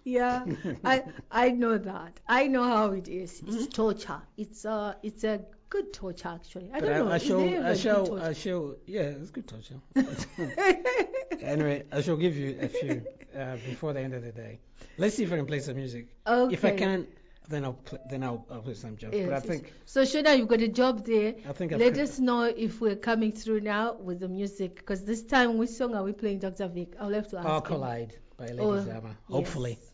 Yeah, 0.04 0.44
I 0.84 1.04
I 1.30 1.50
know 1.52 1.78
that. 1.78 2.20
I 2.28 2.48
know 2.48 2.64
how 2.64 2.90
it 2.92 3.08
is. 3.08 3.40
Mm-hmm. 3.40 3.56
It's 3.56 3.66
torture. 3.68 4.20
It's 4.36 4.66
a 4.66 4.98
it's 5.02 5.24
a 5.24 5.40
good 5.68 5.92
torture 5.92 6.28
actually. 6.28 6.70
I 6.72 6.80
But 6.80 6.86
don't 6.86 7.06
know. 7.06 7.12
I, 7.12 7.18
shall. 7.18 7.66
I 7.66 7.74
shall. 7.74 8.20
I 8.20 8.32
shall. 8.32 8.76
Yeah, 8.86 9.02
it's 9.02 9.30
good 9.30 9.46
torture. 9.48 9.80
anyway, 11.40 11.84
I 11.92 12.00
shall 12.02 12.16
give 12.16 12.36
you 12.36 12.58
a 12.60 12.68
few 12.68 13.02
uh, 13.38 13.56
before 13.66 13.92
the 13.92 14.00
end 14.00 14.14
of 14.14 14.22
the 14.22 14.32
day. 14.32 14.58
Let's 14.98 15.16
see 15.16 15.24
if 15.24 15.32
I 15.32 15.36
can 15.36 15.46
play 15.46 15.60
some 15.60 15.76
music. 15.76 16.08
okay. 16.26 16.54
If 16.54 16.64
I 16.64 16.70
can, 16.72 17.06
then 17.48 17.64
I'll 17.64 17.74
pl- 17.74 17.98
then 18.10 18.22
I'll, 18.22 18.44
I'll 18.50 18.62
play 18.62 18.74
some 18.74 18.96
jokes. 18.96 19.14
Yes, 19.16 19.26
but 19.26 19.32
I 19.34 19.36
yes. 19.36 19.46
think 19.46 19.72
So 19.84 20.02
Shona, 20.02 20.36
you've 20.36 20.48
got 20.48 20.60
a 20.62 20.68
job 20.68 21.04
there. 21.04 21.34
I 21.48 21.52
think 21.52 21.72
I've 21.72 21.80
Let 21.80 21.94
cr- 21.94 22.00
us 22.00 22.18
know 22.18 22.42
if 22.44 22.80
we're 22.80 22.96
coming 22.96 23.32
through 23.32 23.60
now 23.60 23.94
with 23.94 24.20
the 24.20 24.28
music, 24.28 24.76
because 24.76 25.04
this 25.04 25.22
time 25.22 25.56
which 25.58 25.70
song 25.70 25.94
are 25.94 26.02
we 26.02 26.12
playing, 26.12 26.38
Dr. 26.40 26.68
Vic? 26.68 26.94
I'll 27.00 27.12
have 27.12 27.28
to 27.28 27.38
ask. 27.38 27.46
I'll 27.48 27.60
collide 27.60 28.14
by 28.36 28.46
Lady 28.46 28.60
Oh, 28.60 28.72
Zamar. 28.72 29.16
Hopefully. 29.30 29.78
Yes. 29.80 29.92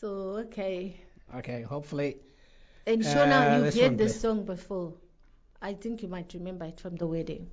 So 0.00 0.08
okay. 0.46 0.96
Okay. 1.36 1.62
Hopefully. 1.62 2.18
And 2.86 3.04
Uh, 3.04 3.08
Shona, 3.08 3.64
you've 3.64 3.74
heard 3.74 3.82
one, 3.92 3.96
this 3.96 4.20
song 4.20 4.44
before. 4.44 4.94
I 5.60 5.74
think 5.74 6.02
you 6.02 6.08
might 6.08 6.32
remember 6.34 6.66
it 6.66 6.80
from 6.80 6.96
the 6.96 7.06
wedding. 7.06 7.50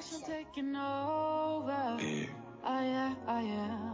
Passion 0.00 0.22
taking 0.26 0.74
over. 0.76 1.98
Eh. 2.00 2.24
Ah, 2.64 2.80
yeah. 2.80 2.80
Oh 2.80 2.80
yeah, 2.80 3.14
oh 3.28 3.40
yeah. 3.40 3.89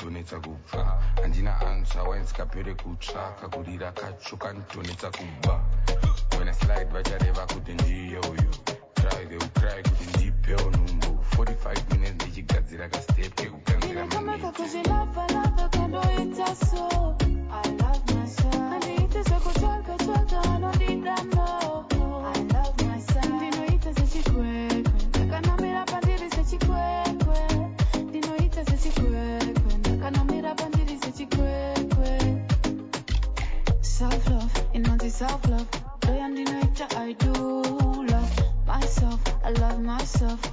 kandidhonetsa 0.00 0.40
kubva. 0.40 0.98
Handina 1.22 1.60
anzva 1.60 2.02
wainzikapere 2.02 2.74
kutsvaka 2.74 3.48
kuri 3.52 3.78
rakatsvo 3.78 4.36
kandidhonetsa 4.36 5.10
kubva. 5.10 5.60
When 6.38 6.48
i 6.48 6.52
slide 6.54 6.88
vachareva 6.92 7.46
kuti 7.52 7.72
ndiyeuyu 7.74 8.50
try 8.94 9.24
they 9.28 9.36
will 9.36 9.50
cry 9.60 9.82
kuti 9.82 10.04
ndipe 10.14 10.54
unumbu. 10.54 11.10
45 11.36 11.92
minutes 11.92 12.14
ndichigadzira 12.14 12.88
kastepu 12.88 13.42
kekuganzira 13.42 14.06
minutes 14.06 14.40
myself. 40.20 40.49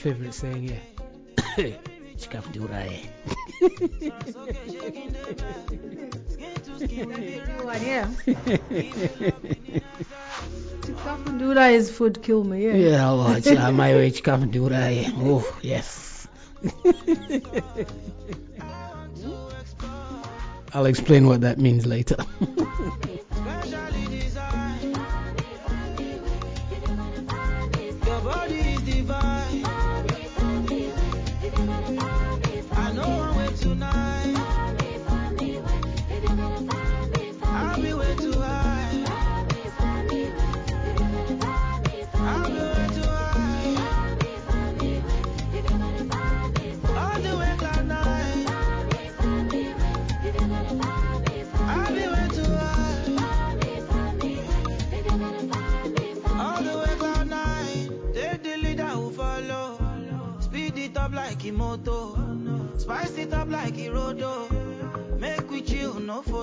Favorite 0.00 0.32
saying 0.32 0.68
here. 0.68 0.80
Chikafudurai. 2.16 3.06
Everyone, 6.80 7.82
yeah. 7.84 8.08
Chikafundura 10.80 11.72
is 11.72 11.90
food 11.90 12.22
kill 12.22 12.44
me, 12.44 12.64
yeah. 12.66 12.74
Yeah, 12.74 13.12
well, 13.12 13.32
it's, 13.32 13.46
uh, 13.46 13.70
my 13.72 13.94
way 13.94 14.10
Chikafudurai. 14.10 15.12
Oh, 15.18 15.44
yes. 15.60 16.26
I'll 20.72 20.86
explain 20.86 21.26
what 21.26 21.42
that 21.42 21.58
means 21.58 21.84
later. 21.84 22.16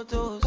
fotos 0.07 0.46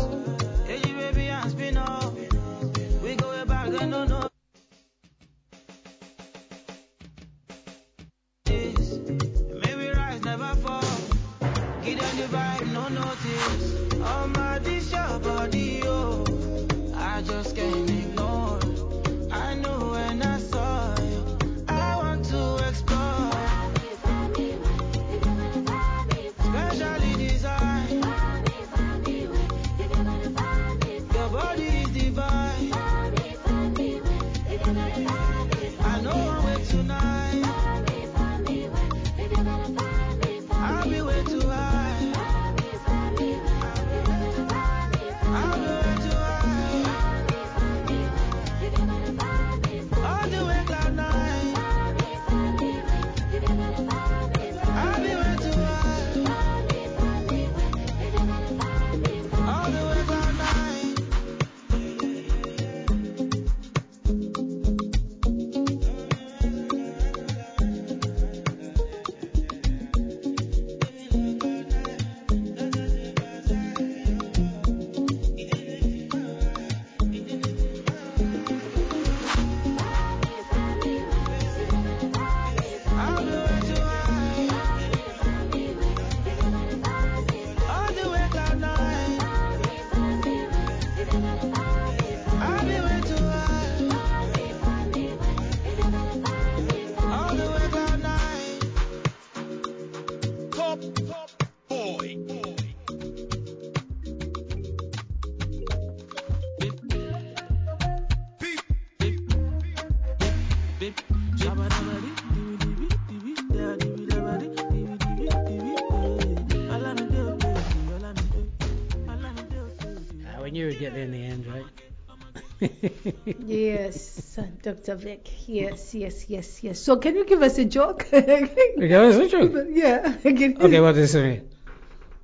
Dr. 124.63 124.95
Vic. 124.97 125.29
Yes, 125.49 125.95
yes, 125.95 126.29
yes, 126.29 126.63
yes. 126.63 126.81
So, 126.81 126.97
can 126.97 127.17
you 127.17 127.25
give 127.25 127.43
us 127.43 127.59
a 127.59 127.65
joke? 127.65 128.07
Okay, 128.13 128.89
that's 128.89 129.17
a 129.17 129.29
joke. 129.29 129.67
Yeah. 129.71 130.17
Okay, 130.25 130.81
what 130.81 130.95
does 130.95 131.15
it 131.15 131.23
mean? 131.23 131.51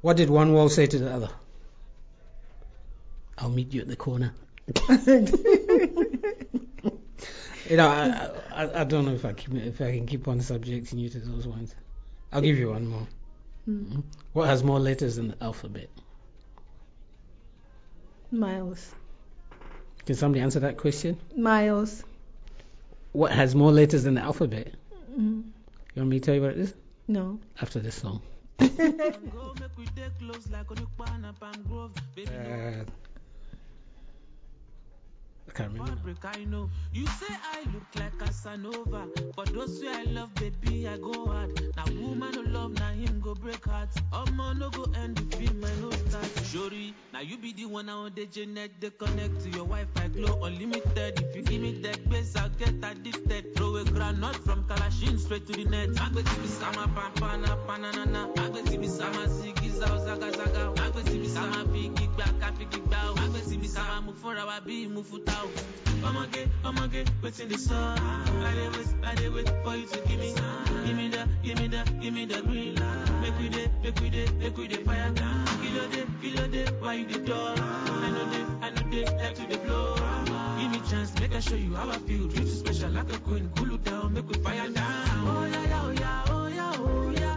What 0.01 0.17
did 0.17 0.31
one 0.31 0.53
wall 0.53 0.69
say 0.69 0.87
to 0.87 0.99
the 0.99 1.13
other? 1.13 1.31
I'll 3.39 3.51
meet 3.51 3.73
you 3.75 3.83
at 3.83 3.89
the 3.89 3.97
corner. 3.97 4.35
You 7.69 7.77
know, 7.77 7.89
I, 7.89 8.31
I, 8.55 8.81
I 8.83 8.85
don't 8.85 9.07
know 9.07 9.13
if 9.13 9.25
I 9.25 9.33
keep, 9.33 9.55
if 9.55 9.81
I 9.81 9.91
can 9.97 10.07
keep 10.07 10.29
on 10.29 10.41
subjecting 10.41 11.01
you 11.01 11.09
to 11.09 11.19
those 11.19 11.49
ones. 11.49 11.75
I'll 12.33 12.41
give 12.41 12.59
you 12.59 12.71
one 12.71 12.87
more. 12.87 13.07
Mm. 13.69 14.05
What 14.33 14.47
has 14.47 14.63
more 14.63 14.79
letters 14.79 15.17
than 15.17 15.29
the 15.29 15.43
alphabet? 15.43 15.89
Miles. 18.31 18.95
Can 20.05 20.15
somebody 20.15 20.43
answer 20.43 20.61
that 20.61 20.77
question? 20.77 21.19
Miles. 21.37 22.05
What 23.17 23.33
has 23.33 23.55
more 23.55 23.73
letters 23.73 24.05
than 24.05 24.13
the 24.17 24.21
alphabet? 24.21 24.75
Mm. 25.19 25.45
You 25.95 26.03
want 26.03 26.11
me 26.11 26.21
to 26.21 26.27
tell 26.27 26.35
you 26.35 26.43
what 26.43 26.51
it 26.51 26.59
is? 26.59 26.75
No. 27.09 27.41
After 27.63 27.79
this 27.81 27.95
song. 27.95 28.21
Go 28.59 28.67
make 29.59 29.75
we 29.79 29.87
dey 29.97 30.11
close 30.19 30.47
like 30.51 30.67
Onukpa 30.67 31.15
and 31.15 31.41
Palm 31.41 31.63
Grove. 31.67 31.93
Baby, 32.15 32.31
no 32.31 32.85
Uh, 35.46 35.46
I 35.59 35.63
can't 35.63 36.37
I 36.37 36.45
know. 36.45 36.69
You 36.93 37.07
say 37.07 37.35
I 37.55 37.61
look 37.73 37.87
like 37.95 38.19
Casanova, 38.19 39.09
but 39.35 39.55
those 39.55 39.81
who 39.81 39.89
I 39.89 40.03
love, 40.03 40.35
baby, 40.35 40.87
I 40.87 40.99
go 40.99 41.27
hard. 41.27 41.59
Now 41.77 41.85
woman 41.99 42.33
no 42.35 42.43
love, 42.43 42.73
now 42.73 42.91
him 42.91 43.21
go 43.21 43.35
break 43.35 43.65
heart. 43.65 43.89
Omo 44.13 44.59
no 44.59 44.69
go 44.69 44.85
end 45.01 45.17
the 45.17 45.37
film, 45.37 45.65
I 45.65 45.75
know 45.81 45.91
start. 45.93 46.25
Shori, 46.45 46.93
now 47.15 47.21
you 47.21 47.39
be 47.39 47.55
the 47.55 47.65
one 47.65 47.89
on 47.89 48.13
the 48.15 48.27
Janet, 48.27 48.73
they 48.81 48.91
connect 48.91 49.41
to 49.45 49.49
your 49.49 49.65
Wi-Fi 49.67 50.09
glow 50.09 50.43
unlimited. 50.45 51.21
If 51.21 51.35
you 51.37 51.43
give 51.43 51.63
me 51.63 51.81
that 51.83 52.07
base, 52.11 52.37
I'll 52.37 52.51
get 52.51 52.75
addicted. 52.83 53.55
Throw 53.57 53.77
a 53.77 53.85
granite 53.85 54.37
from 54.45 54.65
Kalashin 54.65 55.19
straight 55.19 55.47
to 55.47 55.53
the 55.55 55.65
net. 55.65 55.89
Agbeti 55.91 56.37
bi 56.43 56.49
sama 56.49 56.87
pampana 56.95 57.57
panana. 57.67 58.29
Agbeti 58.35 58.79
bi 58.79 58.87
sama 58.89 59.27
zigi 59.29 59.71
zao 59.71 60.05
zaga 60.05 60.31
zaga. 60.33 60.73
Agbeti 60.85 61.19
bi 61.23 61.29
sama 61.29 61.65
figi 61.73 62.09
gba 62.09 62.25
kafigi 62.41 62.81
for 64.17 64.37
our 64.37 64.61
be 64.61 64.87
move 64.87 65.07
futa. 65.07 65.35
Omage, 66.03 66.49
omage, 66.65 67.07
waiting 67.23 67.49
the 67.49 67.59
sun. 67.59 67.99
I 67.99 68.55
dey 68.55 68.69
wait, 68.69 68.87
I 69.05 69.15
dey 69.15 69.29
wait 69.29 69.49
for 69.65 69.77
you 69.77 69.87
to 69.87 69.99
give 70.09 70.19
me, 70.19 70.35
give 70.85 70.97
me 70.97 71.09
the, 71.09 71.29
give 71.43 71.59
me 71.59 71.69
the, 71.69 71.85
give 72.01 72.15
me 72.15 72.25
the 72.27 72.43
green 72.43 72.75
light. 72.77 73.21
Make 73.23 73.39
we 73.39 73.49
dey, 73.49 73.71
make 73.83 74.01
we 74.01 74.11
dey, 74.11 74.27
make 74.39 74.57
we 74.57 74.69
dey 74.69 74.83
fire 74.85 75.11
down. 75.11 75.47
Kilo 75.63 75.87
day, 75.89 76.05
kilo 76.23 76.49
day, 76.49 76.67
why 76.81 76.95
you 76.95 77.07
dey 77.07 77.25
dull? 77.25 77.55
I 77.59 78.11
know 78.11 78.31
they, 78.31 78.67
I 78.67 78.71
know 78.71 78.91
they 78.91 79.05
like 79.17 79.35
to 79.37 79.47
dey 79.47 79.57
blow. 79.65 79.95
Give 80.59 80.71
me 80.71 80.81
chance, 80.89 81.15
make 81.19 81.35
I 81.35 81.41
show 81.41 81.55
you 81.57 81.75
how 81.75 81.89
I 81.91 81.99
feel. 81.99 82.31
You 82.33 82.47
special 82.47 82.91
like 82.91 83.13
a 83.13 83.19
queen. 83.19 83.51
Cool 83.57 83.77
down, 83.79 84.13
make 84.15 84.29
we 84.29 84.35
fire 84.41 84.69
down. 84.69 85.27
Oh 85.29 85.47
yeah, 85.51 85.83
oh 85.83 85.91
yeah, 85.91 86.25
oh 86.29 86.47
yeah, 86.49 86.73
oh 86.79 87.11
yeah, 87.11 87.37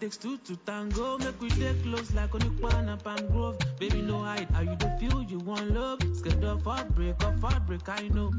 takes 0.00 0.16
two 0.16 0.38
to 0.38 0.56
tango. 0.56 1.18
Make 1.18 1.40
we 1.40 1.50
take 1.50 1.82
close 1.82 2.14
like 2.14 2.30
Oniquana 2.30 3.02
Palm 3.02 3.26
Grove. 3.28 3.58
Baby, 3.78 4.00
no 4.00 4.20
hide. 4.20 4.48
How 4.50 4.62
you 4.62 4.74
the 4.76 4.90
feel 4.98 5.22
you 5.22 5.38
want 5.38 5.72
love? 5.72 6.00
Scared 6.14 6.42
of 6.42 6.62
heartbreak, 6.64 7.22
of 7.22 7.40
heartbreak, 7.40 7.86
I 7.86 8.08
know. 8.08 8.30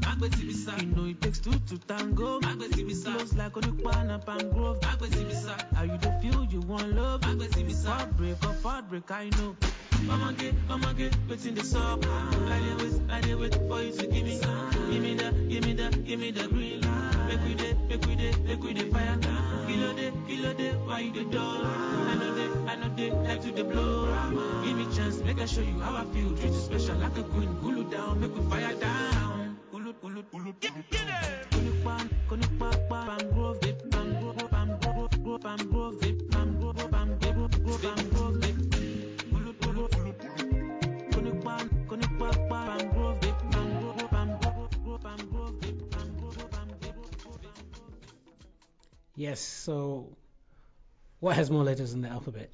You 0.78 0.86
know 0.86 1.04
it 1.06 1.20
takes 1.20 1.38
two 1.38 1.52
to 1.52 1.78
tango. 1.78 2.40
Close 2.40 3.34
like 3.34 3.52
Oniquana 3.52 4.24
Palm 4.24 4.50
Grove. 4.50 4.82
How 4.82 5.84
you 5.84 5.98
the 5.98 6.18
feel 6.20 6.44
you 6.44 6.60
want 6.60 6.94
love? 6.94 7.22
Heartbreak, 7.22 8.44
of 8.44 8.62
heartbreak, 8.62 9.10
I 9.10 9.30
know. 9.38 9.56
Mama 10.02 10.32
get, 10.32 10.54
mama 10.68 10.92
get, 10.94 11.14
what's 11.28 11.46
in 11.46 11.54
the 11.54 11.62
sub? 11.62 12.04
I 12.04 12.58
did 12.58 12.82
wait, 12.82 13.00
I 13.08 13.20
did 13.20 13.38
wait 13.38 13.54
for 13.54 13.82
you 13.82 13.92
to 13.92 14.06
give 14.08 14.24
me, 14.24 14.40
give 14.90 15.02
me 15.02 15.14
that, 15.14 15.48
give 15.48 15.64
me 15.64 15.72
that, 15.74 16.04
give 16.04 16.18
me 16.18 16.30
the 16.32 16.48
green 16.48 16.80
light. 16.80 16.91
Make 17.32 17.44
we 17.44 17.54
day, 17.54 17.74
make 17.88 18.06
we 18.06 18.14
day, 18.14 18.32
make 18.44 18.62
we 18.62 18.74
day 18.74 18.90
fire. 18.90 19.18
Kilo 19.66 19.94
day, 19.94 20.12
kilo 20.28 20.52
day, 20.52 20.72
why 20.84 21.00
you 21.00 21.12
the 21.12 21.24
door? 21.24 21.40
I 21.40 22.14
know 22.20 22.34
they, 22.34 22.70
I 22.70 22.76
know 22.76 22.94
they 22.94 23.10
like 23.10 23.40
to 23.40 23.52
the 23.52 23.64
blow. 23.64 24.04
Give 24.62 24.76
me 24.76 24.84
chance, 24.94 25.16
make 25.22 25.40
I 25.40 25.46
show 25.46 25.62
you 25.62 25.80
how 25.80 25.96
I 25.96 26.04
feel. 26.12 26.36
Treat 26.36 26.52
you 26.52 26.60
special 26.60 26.96
like 26.96 27.16
a 27.16 27.22
queen. 27.22 27.56
Cool 27.62 27.84
down, 27.84 28.20
make 28.20 28.36
we 28.36 28.42
fire 28.50 28.74
down. 28.74 29.56
Cool 29.70 29.94
cool 30.02 30.22
cool. 30.30 30.54
Get, 30.60 30.90
get 30.90 31.00
it. 31.08 32.21
Yes, 49.14 49.40
so 49.40 50.16
what 51.20 51.36
has 51.36 51.50
more 51.50 51.62
letters 51.64 51.92
in 51.92 52.00
the 52.02 52.08
alphabet? 52.08 52.50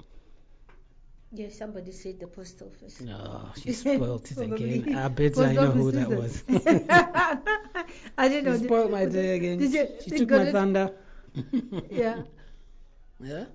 Yeah, 1.31 1.49
somebody 1.49 1.91
said 1.91 2.19
the 2.19 2.27
post 2.27 2.61
office. 2.61 2.99
No, 3.01 3.49
she 3.61 3.71
spoiled 3.73 4.27
it 4.31 4.37
again. 4.37 4.95
I 4.95 5.07
bet 5.09 5.35
Post 5.35 5.47
I 5.47 5.53
know 5.53 5.71
who 5.71 5.91
that 5.91 6.09
was. 6.09 6.43
I 8.17 8.27
didn't 8.27 8.45
know. 8.45 8.57
She 8.57 8.63
spoiled 8.65 8.91
my 8.91 9.05
day 9.05 9.35
again. 9.35 9.59
Did 9.59 9.73
you, 9.73 9.87
She 10.03 10.09
took 10.11 10.29
my 10.31 10.41
it? 10.43 10.51
thunder. 10.51 10.91
Yeah. 11.89 12.23
Yeah? 13.21 13.45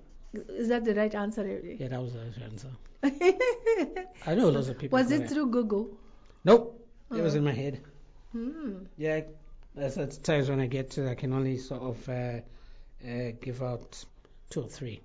Is 0.49 0.67
that 0.67 0.85
the 0.85 0.93
right 0.93 1.13
answer? 1.15 1.43
really? 1.43 1.77
Yeah, 1.79 1.87
that 1.87 1.99
was 1.99 2.13
the 2.13 2.19
right 2.19 2.43
answer. 2.43 2.69
I 4.27 4.35
know 4.35 4.49
lots 4.49 4.67
of 4.67 4.77
people. 4.77 4.97
Was 4.99 5.09
it 5.11 5.27
through 5.27 5.47
Google? 5.47 5.97
Nope. 6.43 6.87
It 7.11 7.21
was 7.21 7.33
Oh. 7.33 7.39
in 7.39 7.43
my 7.45 7.51
head. 7.51 7.81
Hmm. 8.31 8.83
Yeah, 8.95 9.21
there's 9.73 9.97
at 9.97 10.23
times 10.23 10.49
when 10.49 10.59
I 10.59 10.67
get 10.67 10.91
to, 10.91 11.09
I 11.09 11.15
can 11.15 11.33
only 11.33 11.57
sort 11.57 11.81
of 11.81 12.09
uh, 12.09 12.41
uh, 13.05 13.31
give 13.41 13.61
out 13.61 14.03
two 14.49 14.61
or 14.61 14.67
three 14.67 15.01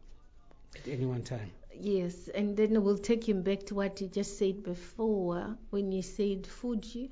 at 0.76 0.88
any 0.88 1.06
one 1.06 1.22
time. 1.22 1.50
Yes, 1.78 2.28
and 2.34 2.56
then 2.56 2.82
we'll 2.82 2.98
take 2.98 3.28
him 3.28 3.42
back 3.42 3.64
to 3.66 3.74
what 3.74 4.00
you 4.00 4.08
just 4.08 4.38
said 4.38 4.62
before 4.62 5.56
when 5.70 5.92
you 5.92 6.02
said 6.02 6.46
Fuji. 6.46 7.10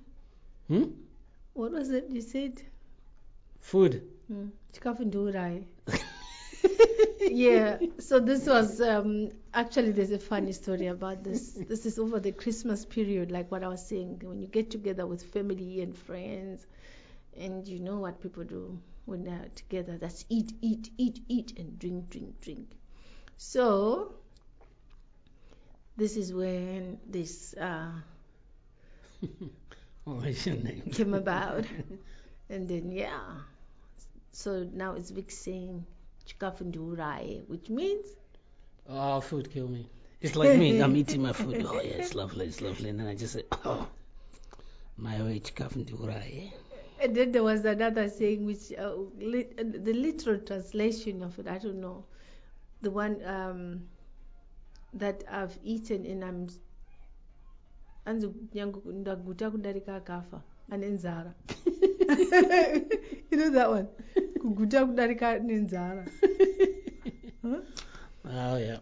Hmm? 0.69 0.91
What 1.55 1.73
was 1.73 1.91
it 1.91 2.09
you 2.11 2.21
said? 2.21 2.63
Food. 3.61 4.03
Ndurai. 5.01 5.65
yeah, 7.21 7.79
so 7.99 8.21
this 8.21 8.47
was 8.47 8.81
um, 8.81 9.31
actually 9.55 9.93
there's 9.93 10.11
a 10.11 10.19
funny 10.19 10.53
story 10.53 10.87
about 10.87 11.25
this. 11.25 11.53
This 11.53 11.87
is 11.87 11.99
over 11.99 12.21
the 12.21 12.33
Christmas 12.33 12.85
period, 12.85 13.31
like 13.31 13.51
what 13.51 13.65
I 13.65 13.69
was 13.69 13.87
saying, 13.87 14.21
when 14.23 14.41
you 14.41 14.49
get 14.49 14.71
together 14.71 15.07
with 15.07 15.23
family 15.23 15.81
and 15.81 15.97
friends, 15.97 16.67
and 17.37 17.67
you 17.67 17.81
know 17.81 17.99
what 17.99 18.21
people 18.21 18.45
do 18.45 18.79
when 19.09 19.25
they're 19.25 19.49
together. 19.55 19.97
That's 19.99 20.25
eat, 20.29 20.53
eat, 20.61 20.91
eat, 20.99 21.21
eat, 21.29 21.59
and 21.59 21.79
drink, 21.79 22.11
drink, 22.11 22.41
drink. 22.41 22.69
So 23.37 24.15
this 25.97 26.17
is 26.17 26.33
when 26.33 26.99
this 27.09 27.55
uh, 27.55 27.91
What 30.05 30.25
was 30.25 30.47
your 30.47 30.57
name? 30.57 30.83
came 30.93 31.15
about, 31.15 31.65
and 32.49 32.69
then 32.69 32.93
yeah. 32.93 33.21
So 34.33 34.69
now 34.73 34.95
it's 34.95 35.11
Vic 35.11 35.31
saying 35.31 35.85
chikafu 36.27 37.49
which 37.49 37.69
means 37.69 38.07
Oh, 38.89 39.21
food 39.21 39.51
kill 39.53 39.69
me. 39.69 39.87
It's 40.21 40.35
like 40.35 40.59
me. 40.59 40.81
I'm 40.81 40.97
eating 40.97 41.23
my 41.23 41.33
food. 41.33 41.65
Oh 41.69 41.75
yeah, 41.75 42.01
it's 42.01 42.15
lovely, 42.15 42.47
it's 42.47 42.61
lovely. 42.61 42.89
And 42.89 42.99
then 42.99 43.07
I 43.07 43.15
just 43.15 43.35
say, 43.35 43.45
oh, 43.65 43.87
my 44.97 45.23
way 45.23 45.41
eh? 45.41 46.51
And 47.01 47.15
then 47.15 47.33
there 47.33 47.43
was 47.45 47.65
another 47.65 48.09
saying 48.09 48.45
which 48.45 48.73
uh, 48.79 48.93
lit, 49.19 49.55
uh, 49.59 49.63
the 49.65 49.93
literal 49.93 50.39
translation 50.41 51.23
of 51.23 51.39
it, 51.39 51.47
I 51.47 51.59
don't 51.59 51.81
know, 51.81 52.05
the 52.83 52.91
one 52.91 53.23
um, 53.25 53.83
that 54.95 55.23
I've 55.31 55.59
eaten 55.63 56.05
and 56.07 56.25
I'm 56.25 56.49
anzi 58.07 58.29
nyangu 58.55 58.93
ndaguta 58.93 59.51
kudarika 59.51 59.97
akafa 59.97 60.43
anenzara 60.71 61.35
you 63.31 63.37
know 63.39 63.51
that 63.51 63.69
one 63.71 63.87
kuguta 64.41 64.87
kudarika 64.87 65.39
nenzara 65.39 66.07
huh? 67.43 67.61
Oh 68.25 68.57
yeah. 68.59 68.79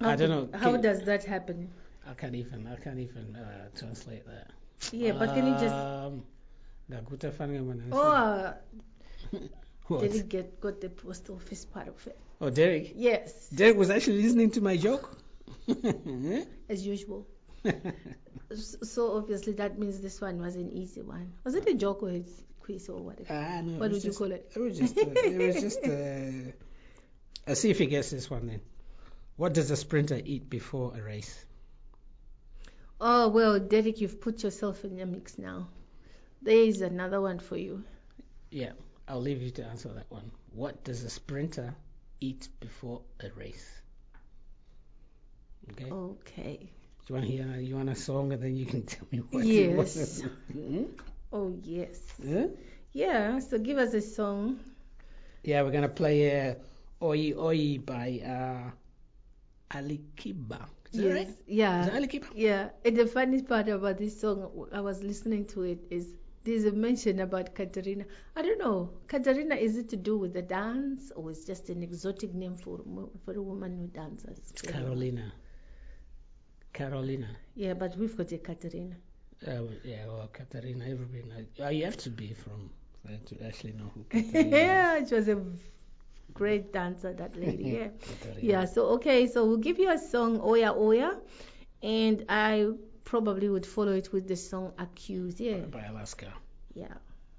How 0.00 0.10
I 0.10 0.16
don't 0.16 0.28
know. 0.30 0.48
how 0.58 0.72
Can- 0.72 0.80
does 0.82 1.02
that 1.04 1.24
happen 1.24 1.68
I 2.06 2.14
can't 2.14 2.34
even. 2.34 2.66
I 2.66 2.76
can't 2.76 2.98
even 2.98 3.36
uh, 3.36 3.68
translate 3.78 4.24
that. 4.26 4.48
yeah 4.92 5.12
but 5.12 5.28
can 5.34 5.46
you 5.46 5.54
just 5.54 5.74
Naguta 6.90 7.30
Fanga 7.32 7.60
Manasi. 7.62 7.90
oh 7.92 8.10
uh, 8.10 8.54
What? 9.88 10.00
did 10.02 10.12
he 10.12 10.22
get 10.22 10.60
got 10.60 10.80
the 10.80 10.88
post 10.88 11.30
office 11.30 11.64
part 11.64 11.88
of 11.88 12.06
it 12.06 12.18
Oh, 12.40 12.48
Derek. 12.50 12.92
yes 12.96 13.48
Derek 13.48 13.76
was 13.76 13.90
actually 13.90 14.22
listening 14.22 14.50
to 14.52 14.60
my 14.60 14.76
joke. 14.76 15.16
as 16.68 16.86
usual 16.86 17.26
So 18.54 19.16
obviously 19.16 19.52
that 19.54 19.78
means 19.78 20.00
this 20.00 20.20
one 20.20 20.40
was 20.40 20.56
an 20.56 20.70
easy 20.72 21.02
one. 21.02 21.32
Was 21.44 21.54
it 21.54 21.68
a 21.68 21.74
joke 21.74 22.02
or 22.02 22.10
a 22.10 22.24
quiz 22.60 22.88
or 22.88 23.00
whatever? 23.00 23.32
Ah, 23.32 23.60
no, 23.60 23.78
what 23.78 23.92
would 23.92 24.02
you 24.02 24.12
call 24.12 24.32
it? 24.32 24.50
It 24.56 24.58
was 24.58 24.78
just. 24.78 24.98
Uh, 24.98 25.02
it 25.14 25.38
was 25.38 25.60
just. 25.60 25.78
Uh, 25.84 27.50
uh, 27.50 27.54
see 27.54 27.70
if 27.70 27.78
he 27.78 27.86
gets 27.86 28.10
this 28.10 28.28
one 28.30 28.46
then. 28.48 28.60
What 29.36 29.52
does 29.54 29.70
a 29.70 29.76
sprinter 29.76 30.20
eat 30.24 30.50
before 30.50 30.94
a 30.96 31.02
race? 31.02 31.44
Oh 33.00 33.28
well, 33.28 33.60
Derek, 33.60 34.00
you've 34.00 34.20
put 34.20 34.42
yourself 34.42 34.84
in 34.84 34.96
the 34.96 35.06
mix 35.06 35.38
now. 35.38 35.68
There 36.42 36.56
is 36.56 36.80
another 36.80 37.20
one 37.20 37.38
for 37.38 37.56
you. 37.56 37.84
Yeah, 38.50 38.72
I'll 39.06 39.20
leave 39.20 39.42
you 39.42 39.50
to 39.52 39.64
answer 39.64 39.88
that 39.88 40.10
one. 40.10 40.30
What 40.52 40.84
does 40.84 41.04
a 41.04 41.10
sprinter 41.10 41.74
eat 42.20 42.48
before 42.60 43.02
a 43.20 43.30
race? 43.36 43.82
Okay. 45.72 45.90
Okay. 45.90 46.70
Do 47.06 47.14
you 47.14 47.14
want 47.14 47.26
to 47.26 47.32
hear? 47.32 47.60
You 47.60 47.76
want 47.76 47.88
a 47.90 47.94
song, 47.94 48.32
and 48.32 48.42
then 48.42 48.56
you 48.56 48.66
can 48.66 48.82
tell 48.82 49.06
me 49.12 49.18
what. 49.30 49.44
Yes. 49.44 50.22
Hmm? 50.52 50.84
Oh 51.32 51.54
yes. 51.62 52.00
Yeah? 52.18 52.46
Yeah. 52.92 53.38
So 53.38 53.58
give 53.58 53.78
us 53.78 53.94
a 53.94 54.00
song. 54.00 54.58
Yeah, 55.44 55.62
we're 55.62 55.70
gonna 55.70 55.88
play 55.88 56.50
uh, 56.50 56.54
"Oi 57.02 57.32
Oi" 57.36 57.78
by 57.78 58.20
uh, 58.24 58.70
Ali 59.76 60.00
Kiba. 60.16 60.66
Is 60.92 61.00
that 61.00 61.06
yes. 61.06 61.14
right? 61.14 61.36
Yeah. 61.46 61.80
Is 61.80 61.86
that 61.86 61.94
Ali 61.94 62.08
Kiba? 62.08 62.26
Yeah. 62.34 62.68
And 62.84 62.96
the 62.96 63.06
funny 63.06 63.42
part 63.42 63.68
about 63.68 63.98
this 63.98 64.20
song, 64.20 64.68
I 64.72 64.80
was 64.80 65.02
listening 65.02 65.46
to 65.54 65.62
it, 65.62 65.78
is 65.90 66.08
there's 66.44 66.64
a 66.64 66.72
mention 66.72 67.20
about 67.20 67.54
Katarina. 67.54 68.04
I 68.36 68.42
don't 68.42 68.58
know. 68.58 68.90
Katarina, 69.08 69.54
is 69.56 69.76
it 69.76 69.88
to 69.90 69.96
do 69.96 70.16
with 70.18 70.32
the 70.32 70.42
dance, 70.42 71.12
or 71.16 71.30
is 71.30 71.44
just 71.44 71.68
an 71.70 71.82
exotic 71.82 72.34
name 72.34 72.56
for 72.56 72.80
a 72.80 73.18
for 73.24 73.34
a 73.34 73.42
woman 73.42 73.76
who 73.76 73.86
dances? 73.88 74.38
It's 74.50 74.62
Carolina. 74.62 75.32
Carolina. 76.72 77.28
Yeah, 77.54 77.74
but 77.74 77.96
we've 77.96 78.16
got 78.16 78.32
a 78.32 78.38
Katarina. 78.38 78.96
Uh, 79.46 79.62
yeah, 79.84 80.06
well, 80.06 80.28
Katarina. 80.32 80.84
Everybody. 80.88 81.46
Uh, 81.60 81.68
you 81.68 81.84
have 81.84 81.96
to 81.98 82.10
be 82.10 82.32
from 82.34 82.70
there 83.04 83.18
to 83.26 83.46
actually 83.46 83.72
know 83.72 83.90
who 83.94 84.04
yeah, 84.12 85.04
she 85.04 85.14
was 85.14 85.28
a 85.28 85.42
great 86.32 86.72
dancer, 86.72 87.12
that 87.12 87.36
lady. 87.36 87.64
Yeah. 87.64 87.88
Yeah, 88.40 88.64
so 88.64 88.86
okay, 88.96 89.26
so 89.26 89.44
we'll 89.46 89.58
give 89.68 89.78
you 89.78 89.90
a 89.90 89.98
song, 89.98 90.40
Oya 90.42 90.72
Oya, 90.74 91.18
and 91.82 92.24
I 92.28 92.70
probably 93.10 93.48
would 93.48 93.66
follow 93.66 93.92
it 93.92 94.12
with 94.12 94.28
the 94.28 94.36
song 94.36 94.72
Accused. 94.78 95.40
Yeah. 95.40 95.58
by 95.76 95.82
Alaska. 95.82 96.32
Yeah. 96.74 96.94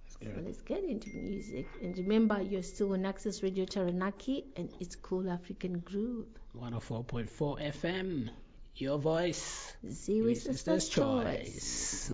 So 0.09 0.27
let's 0.45 0.61
get 0.61 0.83
into 0.83 1.09
music. 1.15 1.65
And 1.81 1.97
remember, 1.97 2.41
you're 2.41 2.61
still 2.63 2.91
on 2.93 3.05
Access 3.05 3.41
Radio 3.41 3.63
Taranaki, 3.65 4.43
and 4.57 4.69
it's 4.81 4.95
Cool 4.97 5.29
African 5.31 5.79
Groove. 5.79 6.27
104.4 6.59 7.71
FM. 7.81 8.29
Your 8.75 8.97
voice. 8.99 9.73
Ziwi 9.87 10.15
Your 10.17 10.35
Sister's 10.35 10.83
sister's 10.83 10.89
Choice. 10.89 12.07
choice. 12.07 12.13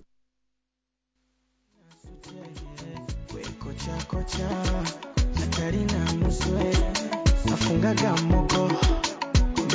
kocha 3.58 4.04
kocha 4.06 4.48
hatari 5.40 5.78
na 5.84 6.12
nuswe 6.12 6.76
nafungaga 7.44 8.16
moko 8.16 8.70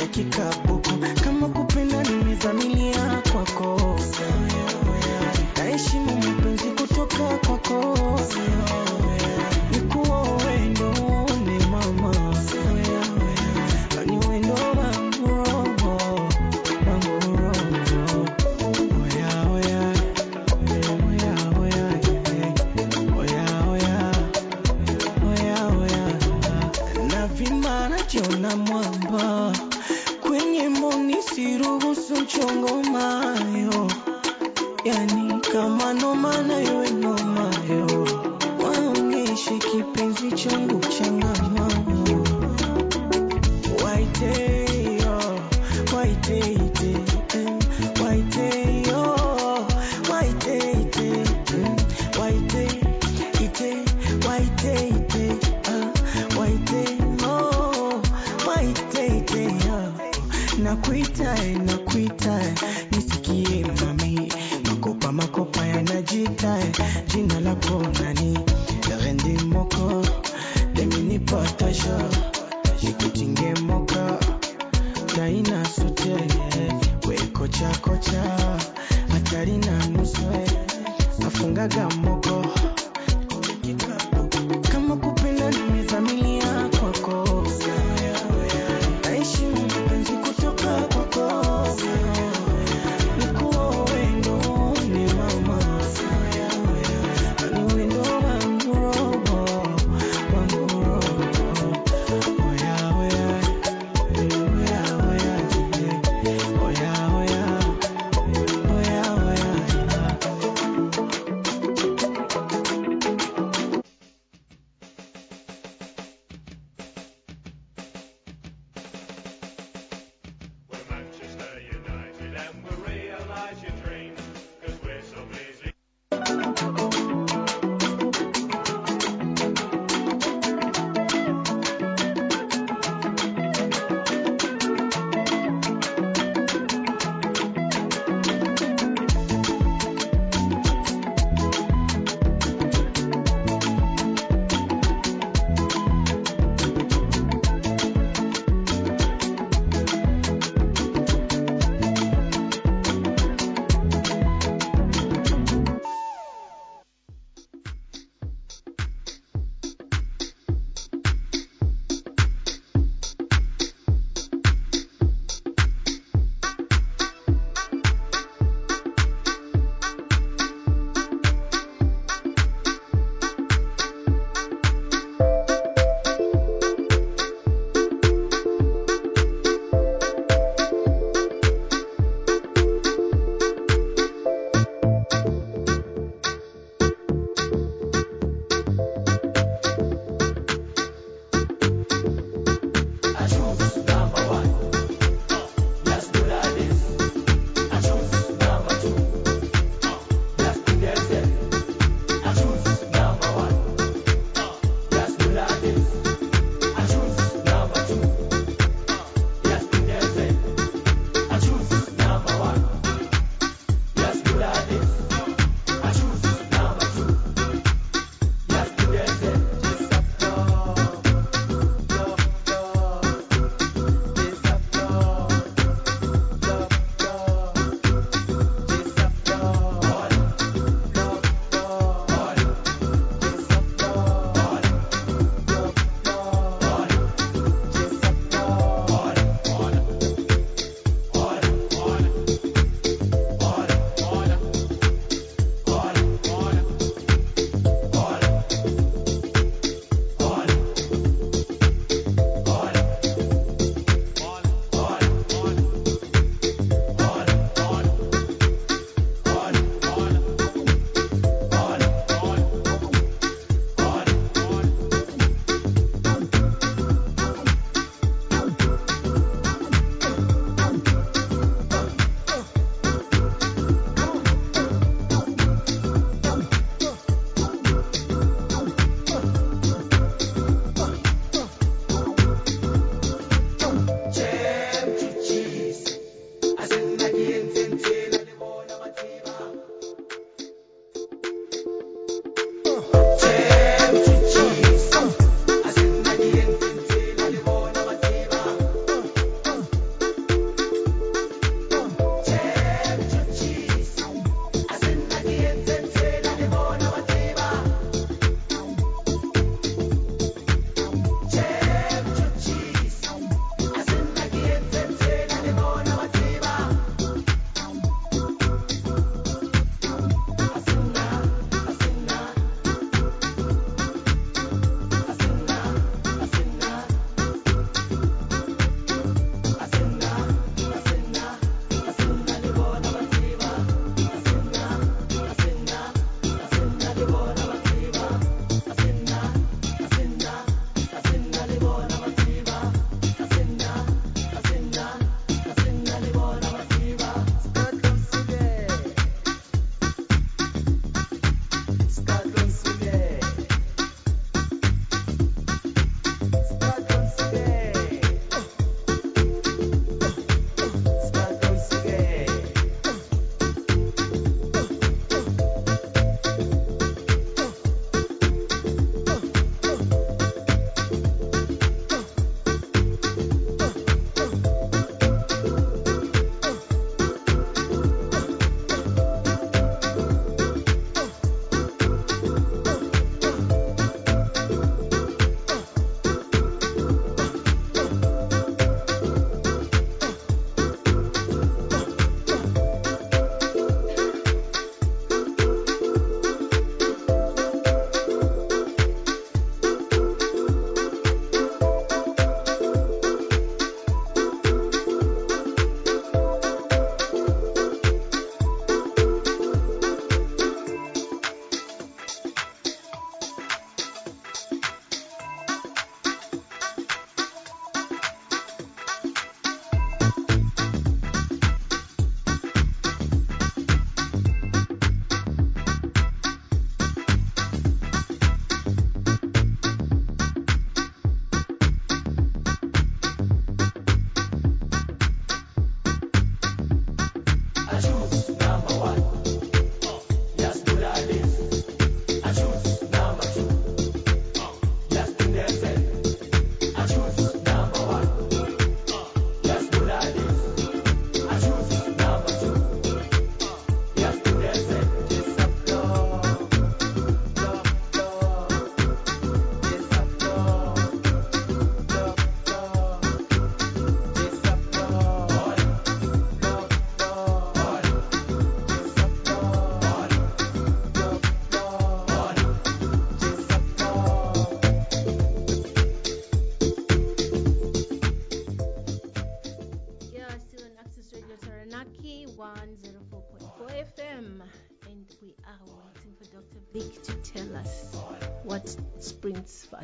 kwenye 0.06 0.24
kikapu, 0.24 0.80
kama 1.24 1.48
kupenda 1.48 2.02
nimezamilia 2.02 3.22
kwako, 3.32 4.00
naheshimu 5.56 6.16
mapenzi 6.16 6.64
kutoka 6.64 7.38
kwako, 7.46 7.96
nikuowe 9.70 10.58
nione 10.68 11.66
mama, 11.70 12.34
niwe 14.06 14.38
ndo 14.38 14.56
mambo 14.74 16.28
na 27.08 27.26
vimana 27.26 27.96
jiona 28.02 28.56
mwa 28.56 28.93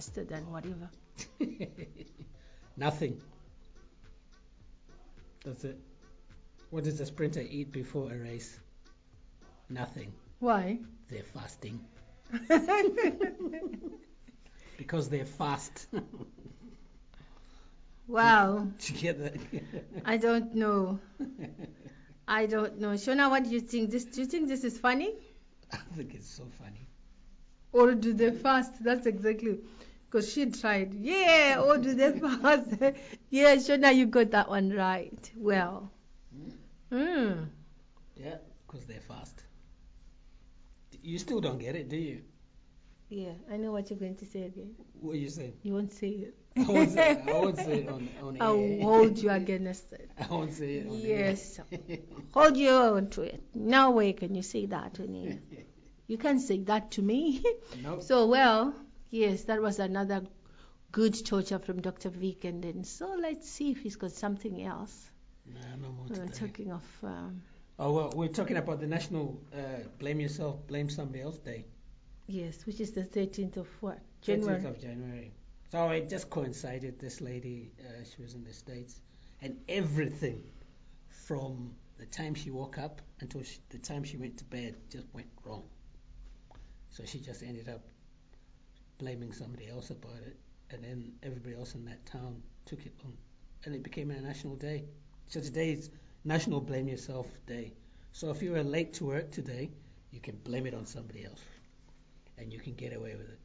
than 0.07 0.51
whatever. 0.51 0.91
Nothing. 2.77 3.21
That's 5.45 5.65
it. 5.65 5.79
What 6.71 6.85
does 6.85 7.01
a 7.01 7.07
sprinter 7.07 7.41
eat 7.41 7.73
before 7.73 8.13
a 8.13 8.17
race? 8.17 8.59
Nothing. 9.69 10.13
Why? 10.39 10.79
They're 11.09 11.23
fasting. 11.23 11.81
Because 14.81 15.11
they're 15.11 15.27
fast. 15.27 15.89
wow. 18.09 18.67
Did 18.79 18.91
you 18.91 18.97
get 18.97 19.19
that? 19.19 19.37
I 20.07 20.17
don't 20.17 20.55
know. 20.55 20.99
I 22.27 22.47
don't 22.47 22.81
know. 22.81 22.95
Shona, 22.95 23.29
what 23.29 23.45
do 23.45 23.51
you 23.51 23.61
think? 23.61 23.91
This, 23.91 24.07
do 24.07 24.23
you 24.23 24.27
think 24.27 24.49
this 24.49 24.65
is 24.65 24.79
funny? 24.79 25.13
I 25.71 25.77
think 25.95 26.15
it's 26.15 26.31
so 26.31 26.45
funny. 26.59 26.89
Or 27.73 27.95
do 27.95 28.15
they 28.15 28.31
fast? 28.31 28.83
That's 28.83 29.07
exactly. 29.07 29.59
Because 30.11 30.33
she 30.33 30.47
tried. 30.47 30.93
Yeah, 30.95 31.63
or 31.65 31.79
do 31.79 31.95
they 31.95 32.19
fast? 32.19 32.67
yeah, 33.31 33.59
sure. 33.59 33.79
Now 33.79 33.91
you 33.91 34.07
got 34.07 34.33
that 34.33 34.49
one 34.49 34.71
right. 34.71 35.31
Well. 35.37 35.91
Hmm. 36.91 37.45
Yeah, 38.17 38.37
because 38.67 38.85
they're 38.87 39.01
fast. 39.01 39.45
You 41.03 41.19
still 41.19 41.41
don't 41.41 41.59
get 41.59 41.77
it, 41.77 41.89
do 41.89 41.97
you? 41.97 42.23
Yeah, 43.09 43.33
I 43.51 43.57
know 43.57 43.73
what 43.73 43.91
you're 43.91 43.99
going 43.99 44.17
to 44.17 44.27
say 44.27 44.43
again. 44.43 44.75
What 45.01 45.13
are 45.13 45.19
you 45.19 45.29
saying? 45.31 45.55
You 45.63 45.75
won't 45.75 45.93
say 45.93 46.09
it. 46.09 46.35
I 46.57 46.71
won't 46.71 46.91
say, 46.91 47.23
I 47.29 47.33
won't 47.33 47.57
say 47.57 47.73
it 47.79 47.89
on, 47.89 48.09
on 48.23 48.37
I'll 48.41 48.57
air. 48.57 48.83
hold 48.83 49.19
you 49.19 49.31
against 49.31 49.93
it. 49.93 50.11
I 50.21 50.27
won't 50.27 50.53
say 50.53 50.75
it 50.77 50.89
on 50.89 50.99
Yes. 51.01 51.61
air. 51.73 51.99
Hold 52.35 52.57
you 52.57 52.71
on 52.71 53.09
to 53.11 53.23
it. 53.23 53.43
No 53.55 53.93
way 53.93 54.13
can 54.13 54.35
you 54.35 54.43
say 54.43 54.67
that 54.67 54.95
to 54.95 55.03
me. 55.03 55.39
You 56.09 56.19
can't 56.19 56.41
say 56.41 56.59
that 56.65 56.91
to 56.93 57.03
me. 57.03 57.43
Nope. 57.83 58.03
So, 58.03 58.27
well, 58.27 58.75
yes, 59.11 59.45
that 59.45 59.61
was 59.61 59.79
another 59.79 60.23
good 60.93 61.25
torture 61.27 61.59
from 61.59 61.81
Dr. 61.81 62.09
Vic. 62.11 62.45
And 62.45 62.63
then, 62.63 62.85
so 62.85 63.17
let's 63.21 63.49
see 63.49 63.71
if 63.71 63.79
he's 63.83 63.97
got 63.97 64.13
something 64.13 64.63
else. 64.63 65.11
Nah, 65.47 65.61
no 65.83 65.93
more 65.93 66.07
today. 66.07 66.29
talking 66.33 66.73
of, 66.73 66.83
um, 67.03 67.43
Oh, 67.79 67.93
well, 67.93 68.13
we're 68.15 68.29
talking 68.29 68.59
about 68.59 68.81
the 68.81 68.87
National 68.87 69.41
uh, 69.55 69.59
Blame 69.99 70.21
Yourself, 70.21 70.67
Blame 70.67 70.91
Somebody 70.91 71.23
Else 71.23 71.39
Day. 71.39 71.65
yes, 72.27 72.67
which 72.67 72.79
is 72.81 72.91
the 72.93 73.03
13th 73.05 73.57
of 73.57 73.69
what? 73.81 73.99
13th 74.23 74.23
January. 74.23 74.65
of 74.67 74.81
January. 74.81 75.33
So 75.73 75.89
it 75.91 76.09
just 76.11 76.29
coincided. 76.29 76.99
This 77.01 77.21
lady, 77.21 77.71
uh, 77.81 78.05
she 78.05 78.21
was 78.23 78.35
in 78.35 78.45
the 78.45 78.53
States, 78.53 79.01
and 79.41 79.57
everything 79.69 80.43
from 81.09 81.71
the 81.99 82.07
time 82.07 82.35
she 82.35 82.51
woke 82.51 82.77
up 82.79 83.01
until 83.21 83.43
she, 83.43 83.59
the 83.71 83.79
time 83.79 84.05
she 84.05 84.17
went 84.19 84.37
to 84.39 84.45
bed 84.45 84.75
just 84.91 85.07
went 85.15 85.29
wrong. 85.45 85.63
So 86.91 87.05
she 87.07 87.19
just 87.21 87.43
ended 87.43 87.69
up 87.69 87.81
blaming 89.01 89.33
somebody 89.33 89.67
else 89.69 89.89
about 89.91 90.21
it, 90.27 90.37
and 90.71 90.85
then 90.85 91.13
everybody 91.23 91.55
else 91.57 91.75
in 91.75 91.85
that 91.87 92.05
town 92.05 92.43
took 92.67 92.85
it 92.85 92.93
on, 93.05 93.13
and 93.65 93.75
it 93.75 93.83
became 93.83 94.11
a 94.11 94.21
national 94.21 94.57
day. 94.57 94.85
So 95.27 95.41
today 95.41 95.73
is 95.73 95.89
National 96.25 96.61
Blame 96.61 96.87
Yourself 96.87 97.27
Day. 97.47 97.73
So 98.13 98.31
if 98.31 98.43
you 98.43 98.53
were 98.53 98.63
late 98.63 98.93
to 98.95 99.07
work 99.07 99.31
today, 99.31 99.71
you 100.11 100.21
can 100.21 100.37
blame 100.45 100.67
it 100.67 100.75
on 100.75 100.85
somebody 100.85 101.25
else, 101.25 101.41
and 102.37 102.53
you 102.53 102.59
can 102.59 102.75
get 102.75 102.95
away 102.95 103.15
with 103.17 103.31
it. 103.31 103.39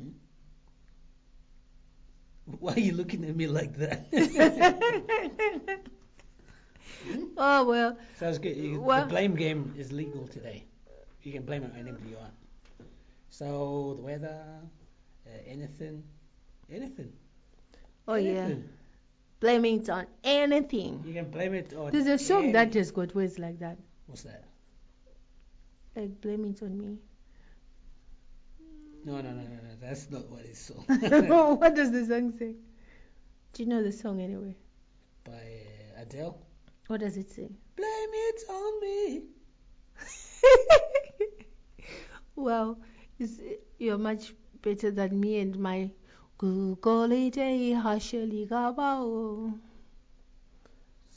Hmm? 0.00 0.08
Why 2.58 2.72
are 2.72 2.80
you 2.80 2.94
looking 2.94 3.24
at 3.24 3.36
me 3.36 3.46
like 3.46 3.76
that? 3.76 4.06
oh, 7.36 7.64
well. 7.66 7.98
Sounds 8.18 8.38
good. 8.38 8.56
You, 8.56 8.80
Well- 8.80 9.02
the 9.02 9.08
blame 9.10 9.34
game 9.36 9.74
is 9.76 9.92
legal 9.92 10.26
today. 10.26 10.64
You 11.22 11.32
can 11.32 11.42
blame 11.42 11.62
it 11.64 11.72
on 11.72 11.78
anybody 11.78 12.08
you 12.10 12.16
want. 12.16 12.32
So 13.32 13.94
the 13.96 14.02
weather, 14.02 14.38
uh, 15.26 15.30
anything, 15.46 16.04
anything. 16.70 17.14
Oh, 18.06 18.14
yeah. 18.14 18.32
anything. 18.32 18.68
Blaming 19.40 19.80
it 19.80 19.88
on 19.88 20.06
anything. 20.22 21.02
You 21.06 21.14
can 21.14 21.30
blame 21.30 21.54
it 21.54 21.72
on. 21.72 21.92
There's 21.92 22.06
a 22.06 22.18
song 22.18 22.42
any- 22.44 22.52
that 22.52 22.74
has 22.74 22.90
got 22.90 23.14
words 23.14 23.38
like 23.38 23.58
that. 23.60 23.78
What's 24.06 24.24
that? 24.24 24.44
Like, 25.96 26.20
blame 26.20 26.44
it 26.44 26.62
on 26.62 26.76
me. 26.76 26.98
No, 29.06 29.14
no, 29.14 29.22
no, 29.22 29.30
no, 29.30 29.40
no. 29.40 29.76
That's 29.80 30.10
not 30.10 30.28
what 30.28 30.44
it's 30.44 30.60
so. 30.60 30.74
what 31.56 31.74
does 31.74 31.90
the 31.90 32.04
song 32.04 32.34
say? 32.38 32.54
Do 33.54 33.62
you 33.62 33.68
know 33.68 33.82
the 33.82 33.92
song 33.92 34.20
anyway? 34.20 34.54
By 35.24 35.32
uh, 35.32 36.02
Adele. 36.02 36.38
What 36.88 37.00
does 37.00 37.16
it 37.16 37.30
say? 37.30 37.48
Blame 37.76 38.12
it 38.28 38.42
on 38.50 38.80
me. 38.82 39.22
well, 42.36 42.78
it's, 43.22 43.40
you're 43.78 43.98
much 43.98 44.34
better 44.62 44.90
than 44.90 45.18
me 45.18 45.38
and 45.38 45.58
my 45.58 45.90
Gugolite 46.38 47.80
Hasheli 47.82 48.48
Gabao. 48.48 49.58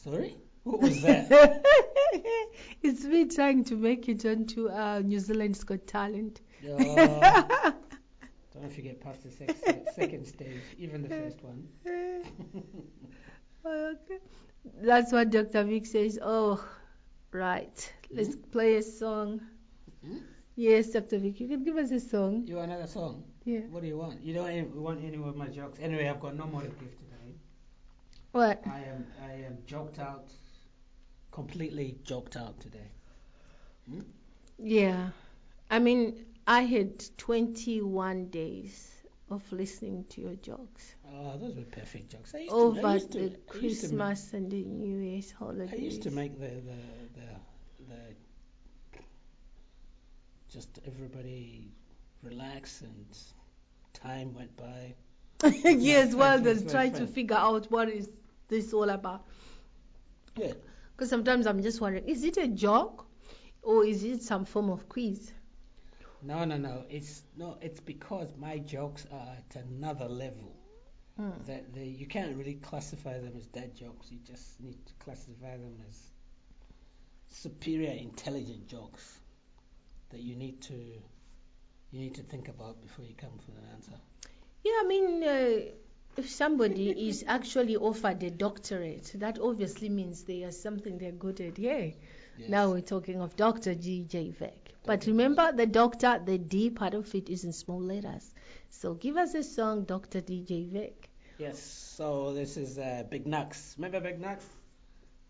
Sorry. 0.03 0.37
What 0.63 0.81
was 0.81 1.01
that? 1.01 1.63
it's 2.83 3.03
me 3.03 3.25
trying 3.25 3.63
to 3.65 3.75
make 3.75 4.07
it 4.09 4.25
onto 4.25 4.69
uh, 4.69 4.99
New 4.99 5.19
Zealand's 5.19 5.63
Got 5.63 5.85
Talent. 5.87 6.41
Oh, 6.67 6.95
don't 8.55 8.63
know 8.63 8.69
if 8.69 8.77
you 8.77 8.83
get 8.83 9.01
past 9.01 9.23
the 9.23 9.31
sex, 9.31 9.53
second 9.95 10.25
stage, 10.25 10.61
even 10.77 11.03
the 11.03 11.09
first 11.09 11.43
one. 11.43 11.67
Okay. 13.65 14.19
That's 14.83 15.11
what 15.11 15.31
Dr. 15.31 15.63
Vic 15.63 15.87
says. 15.87 16.19
Oh, 16.21 16.63
right. 17.31 17.93
Let's 18.11 18.35
play 18.35 18.75
a 18.75 18.83
song. 18.83 19.41
Hmm? 20.05 20.17
Yes, 20.55 20.91
Dr. 20.91 21.19
Vic, 21.19 21.39
you 21.39 21.47
can 21.47 21.63
give 21.63 21.77
us 21.77 21.91
a 21.91 21.99
song. 21.99 22.43
You 22.47 22.55
want 22.55 22.71
another 22.71 22.87
song? 22.87 23.23
Yeah. 23.43 23.61
What 23.69 23.81
do 23.81 23.87
you 23.87 23.97
want? 23.97 24.21
You 24.21 24.33
don't 24.33 24.49
any, 24.49 24.61
want 24.63 25.03
any 25.03 25.17
of 25.17 25.35
my 25.35 25.47
jokes? 25.47 25.79
Anyway, 25.81 26.07
I've 26.07 26.19
got 26.19 26.35
no 26.35 26.45
more 26.45 26.61
to 26.61 26.67
give 26.67 26.97
today. 26.97 27.35
What? 28.31 28.61
I 28.65 28.79
am 28.79 29.05
I 29.23 29.33
am 29.33 29.57
joked 29.67 29.99
out, 29.99 30.31
completely 31.31 31.97
joked 32.03 32.35
out 32.37 32.59
today. 32.59 32.89
Hmm? 33.89 34.01
Yeah. 34.57 35.09
I 35.69 35.79
mean, 35.79 36.25
I 36.47 36.61
had 36.61 37.03
21 37.17 38.29
days 38.29 38.91
of 39.29 39.43
listening 39.51 40.05
to 40.09 40.21
your 40.21 40.35
jokes 40.35 40.95
Oh, 41.13 41.37
those 41.37 41.55
were 41.55 41.63
perfect 41.63 42.11
jokes. 42.11 42.33
I 42.35 42.39
used 42.39 42.51
to, 42.51 42.55
I 42.55 42.59
over 42.59 42.93
used 42.93 43.11
to, 43.11 43.19
the 43.19 43.29
to, 43.29 43.37
Christmas 43.47 44.33
and 44.33 44.51
the 44.51 44.63
New 44.63 44.97
Year's 44.99 45.31
holidays. 45.31 45.69
I 45.71 45.77
used 45.77 46.01
to 46.03 46.11
make 46.11 46.39
the 46.39 46.47
the 46.47 46.79
the, 47.17 47.27
the 47.89 48.01
just 50.51 50.79
everybody 50.85 51.71
relax 52.23 52.81
and 52.81 53.05
time 53.93 54.33
went 54.33 54.55
by. 54.57 54.95
yes, 55.63 56.09
fun, 56.09 56.17
well, 56.19 56.39
they're 56.39 56.59
trying 56.61 56.93
to 56.93 57.07
figure 57.07 57.35
out 57.35 57.69
what 57.71 57.89
is 57.89 58.09
this 58.47 58.73
all 58.73 58.89
about. 58.89 59.25
Yeah. 60.37 60.53
Because 60.95 61.09
sometimes 61.09 61.45
I'm 61.45 61.61
just 61.61 61.81
wondering, 61.81 62.07
is 62.07 62.23
it 62.23 62.37
a 62.37 62.47
joke 62.47 63.05
or 63.61 63.85
is 63.85 64.03
it 64.03 64.21
some 64.21 64.45
form 64.45 64.69
of 64.69 64.87
quiz? 64.87 65.31
No, 66.21 66.45
no, 66.45 66.57
no. 66.57 66.83
It's 66.89 67.23
no. 67.37 67.57
It's 67.61 67.79
because 67.79 68.29
my 68.39 68.57
jokes 68.59 69.05
are 69.11 69.35
at 69.37 69.61
another 69.61 70.07
level. 70.07 70.55
Hmm. 71.17 71.29
That 71.45 71.73
they, 71.73 71.85
you 71.85 72.07
can't 72.07 72.35
really 72.35 72.55
classify 72.55 73.19
them 73.19 73.33
as 73.37 73.45
dad 73.45 73.75
jokes. 73.75 74.11
You 74.11 74.19
just 74.25 74.59
need 74.59 74.85
to 74.85 74.93
classify 74.99 75.51
them 75.51 75.77
as 75.89 75.97
superior, 77.29 77.91
intelligent 77.91 78.67
jokes 78.67 79.19
that 80.15 80.23
you 80.23 80.35
need 80.35 80.61
to 80.61 80.73
you 80.73 81.99
need 81.99 82.15
to 82.15 82.23
think 82.23 82.47
about 82.47 82.81
before 82.81 83.05
you 83.05 83.13
come 83.17 83.31
with 83.47 83.57
an 83.57 83.69
answer. 83.73 83.99
Yeah, 84.63 84.79
I 84.81 84.87
mean, 84.87 85.23
uh, 85.23 85.71
if 86.17 86.29
somebody 86.29 87.09
is 87.09 87.23
actually 87.27 87.75
offered 87.75 88.23
a 88.23 88.31
doctorate, 88.31 89.11
that 89.15 89.39
obviously 89.39 89.89
means 89.89 90.23
they 90.23 90.43
are 90.43 90.51
something 90.51 90.97
they're 90.97 91.11
good 91.11 91.39
at. 91.41 91.59
Yeah. 91.59 91.91
Now 92.47 92.71
we're 92.71 92.81
talking 92.81 93.21
of 93.21 93.35
Dr. 93.35 93.75
G.J. 93.75 94.31
Vic. 94.31 94.73
But 94.85 95.05
remember, 95.05 95.51
the 95.51 95.65
doctor, 95.65 96.21
the 96.23 96.37
D 96.37 96.69
part 96.69 96.93
of 96.93 97.13
it 97.15 97.29
is 97.29 97.43
in 97.43 97.53
small 97.53 97.81
letters. 97.81 98.33
So 98.69 98.93
give 98.93 99.17
us 99.17 99.33
a 99.35 99.43
song, 99.43 99.83
Dr. 99.83 100.21
D.J. 100.21 100.65
Vic. 100.71 101.09
Yes. 101.37 101.61
So 101.61 102.33
this 102.33 102.57
is 102.57 102.77
uh, 102.77 103.03
Big 103.09 103.25
Nuz. 103.25 103.75
Remember 103.77 103.99
Big 103.99 104.21
Nuz? 104.21 104.39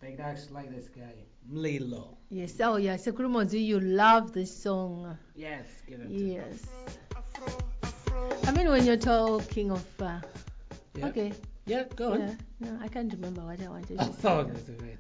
Big 0.06 0.20
Nuz 0.20 0.52
like 0.52 0.70
this 0.70 0.88
guy, 0.88 1.16
Mlilo. 1.52 2.16
Yes, 2.30 2.62
oh 2.62 2.76
yeah, 2.76 2.96
Sekrumozi, 2.96 3.66
you 3.66 3.80
love 3.80 4.34
this 4.34 4.56
song. 4.56 5.18
Yes, 5.36 5.66
give 5.88 6.00
it. 6.00 6.10
to 6.10 6.14
Yes. 6.14 6.62
I 8.44 8.52
mean, 8.52 8.70
when 8.70 8.86
you're 8.86 8.98
talking 8.98 9.72
of. 9.72 9.84
Uh, 10.00 10.20
Yeah. 10.94 11.08
Okay. 11.08 11.34
Yeah, 11.66 11.84
go 11.96 12.14
on. 12.14 12.20
Yeah, 12.20 12.36
no, 12.60 12.78
I 12.84 12.88
can't 12.88 13.12
remember 13.14 13.42
what 13.42 13.60
I 13.60 13.68
wanted 13.68 13.98
to 13.98 14.06
say. 14.06 14.12
thought 14.22 14.54
that's 14.54 14.70
it. 14.70 15.00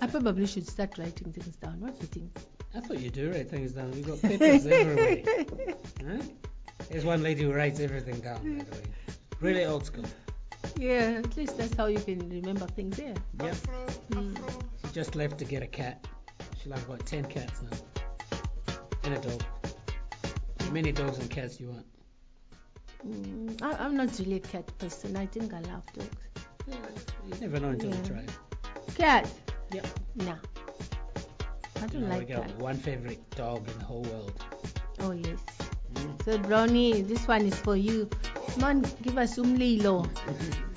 I 0.00 0.08
probably 0.08 0.46
should 0.46 0.66
start 0.66 0.98
writing 0.98 1.32
things 1.32 1.54
down. 1.56 1.78
What 1.80 1.94
do 1.94 2.00
you 2.00 2.08
think? 2.08 2.30
I 2.74 2.80
thought 2.80 2.98
you 2.98 3.10
do 3.10 3.30
write 3.30 3.48
things 3.50 3.70
down. 3.70 3.92
You've 3.92 4.08
got 4.08 4.20
papers 4.20 4.66
everywhere. 4.66 5.22
Huh? 6.04 6.22
There's 6.90 7.04
one 7.04 7.22
lady 7.22 7.44
who 7.44 7.52
writes 7.52 7.78
everything 7.78 8.18
down, 8.18 8.58
by 8.58 8.64
the 8.64 8.72
way. 8.78 8.86
Really 9.38 9.64
old 9.64 9.86
school. 9.86 10.06
Yeah, 10.82 11.20
at 11.24 11.36
least 11.36 11.56
that's 11.58 11.76
how 11.76 11.86
you 11.86 12.00
can 12.00 12.28
remember 12.28 12.66
things, 12.66 12.98
yeah. 12.98 13.14
Yep. 13.40 13.54
Mm. 14.10 14.36
She 14.84 14.92
just 14.92 15.14
left 15.14 15.38
to 15.38 15.44
get 15.44 15.62
a 15.62 15.66
cat. 15.68 16.04
She'll 16.60 16.72
have 16.72 16.84
about 16.88 17.06
10 17.06 17.26
cats 17.26 17.62
now. 17.62 17.76
And 19.04 19.14
a 19.14 19.20
dog. 19.20 19.44
many 20.72 20.90
dogs 20.90 21.18
and 21.18 21.30
cats 21.30 21.60
you 21.60 21.68
want? 21.68 21.86
Mm, 23.06 23.62
I, 23.62 23.84
I'm 23.84 23.96
not 23.96 24.18
really 24.18 24.36
a 24.36 24.40
cat 24.40 24.66
person. 24.78 25.16
I 25.16 25.26
think 25.26 25.54
I 25.54 25.60
love 25.60 25.86
dogs. 25.92 26.16
You 26.66 27.34
never 27.40 27.60
know 27.60 27.68
until 27.68 27.90
Yeah. 27.90 27.96
you 27.98 28.02
try. 28.04 28.24
Cat? 28.96 29.30
Yep. 29.72 29.86
Nah. 30.16 30.34
I 31.76 31.86
don't 31.86 32.02
know, 32.02 32.08
like 32.08 32.28
we 32.28 32.34
got 32.34 32.46
cat. 32.48 32.58
one 32.58 32.76
favorite 32.76 33.22
dog 33.36 33.68
in 33.70 33.78
the 33.78 33.84
whole 33.84 34.02
world. 34.02 34.44
Oh 34.98 35.12
yes. 35.12 35.38
Mm. 35.94 36.24
So 36.24 36.38
Brownie, 36.38 37.02
this 37.02 37.28
one 37.28 37.42
is 37.42 37.54
for 37.54 37.76
you. 37.76 38.08
Come 38.54 38.64
on, 38.64 38.82
give 39.02 39.16
us 39.16 39.38
umlilo 39.38 40.08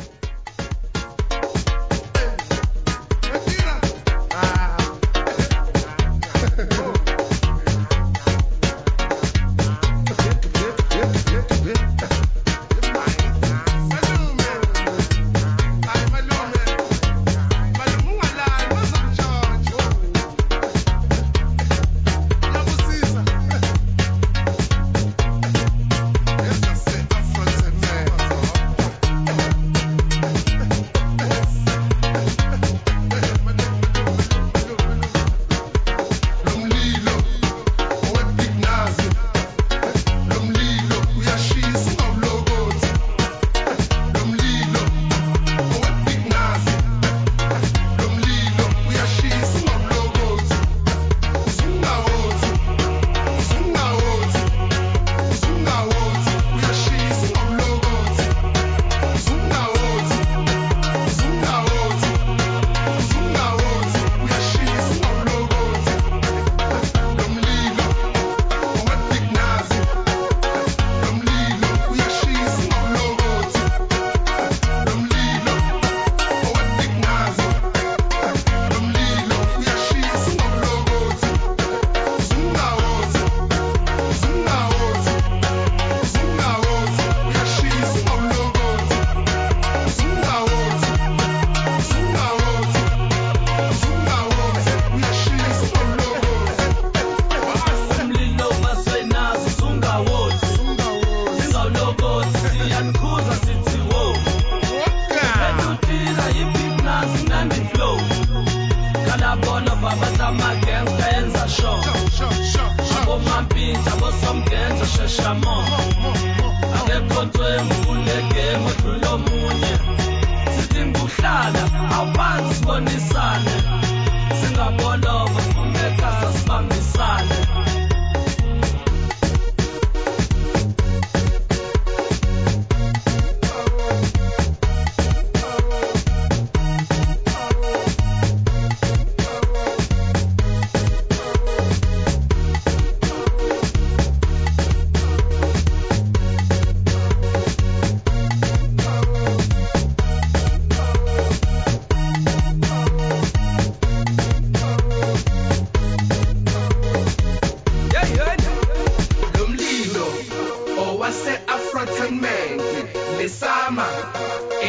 lesama 163.18 163.88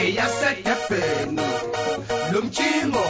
eyasedebheni 0.00 1.46
lomjingo 2.32 3.06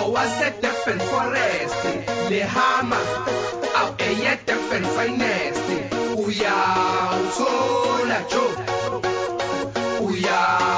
owase-durban 0.00 1.00
forest. 1.10 1.82
Lehama 2.30 3.00
aw 3.80 3.88
eye-durban 4.08 4.84
finest. 4.96 5.66
Uyawuthola 6.24 8.18
jo 8.32 8.44
uyawuthola 10.06 10.69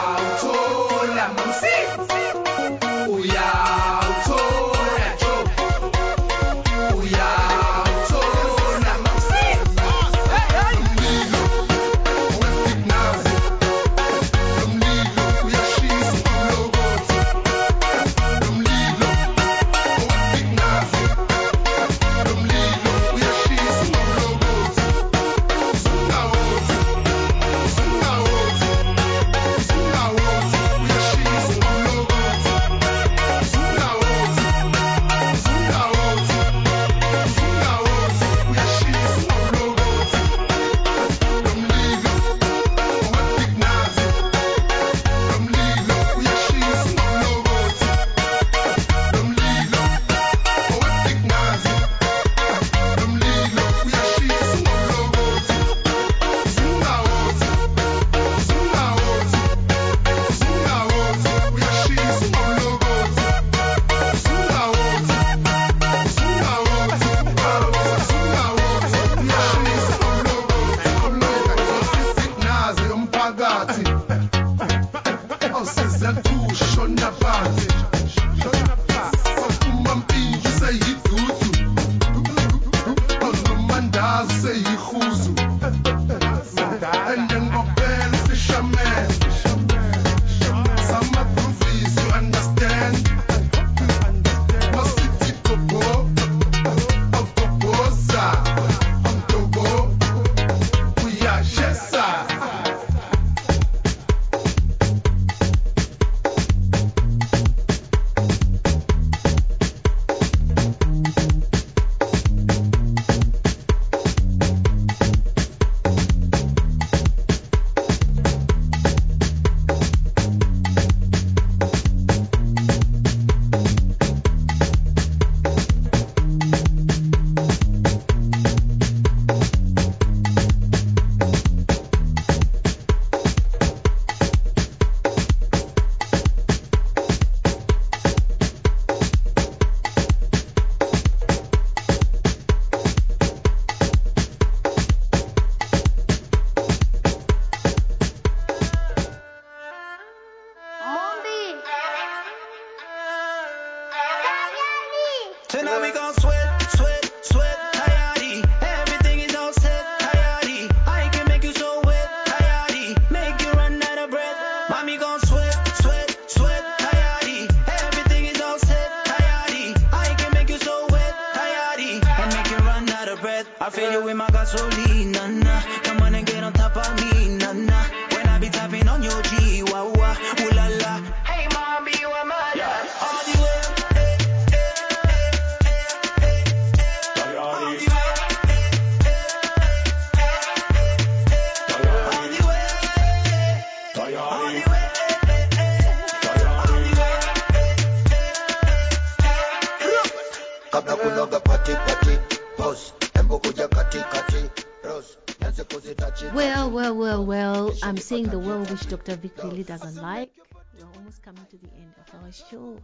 which 208.72 208.88
Dr. 208.88 209.16
Vic 209.16 209.32
really 209.44 209.64
doesn't 209.64 209.96
like. 209.96 210.32
We're 210.78 210.86
almost 210.96 211.22
coming 211.22 211.44
to 211.50 211.58
the 211.58 211.68
end 211.74 211.92
of 211.98 212.22
our 212.22 212.32
show. 212.32 212.78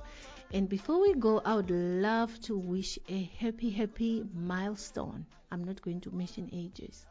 And 0.52 0.68
before 0.68 1.00
we 1.00 1.14
go, 1.14 1.40
I 1.42 1.54
would 1.54 1.70
love 1.70 2.38
to 2.42 2.58
wish 2.58 2.98
a 3.08 3.30
happy, 3.38 3.70
happy 3.70 4.22
milestone. 4.34 5.24
I'm 5.50 5.64
not 5.64 5.80
going 5.80 6.02
to 6.02 6.10
mention 6.10 6.50
ages. 6.52 7.06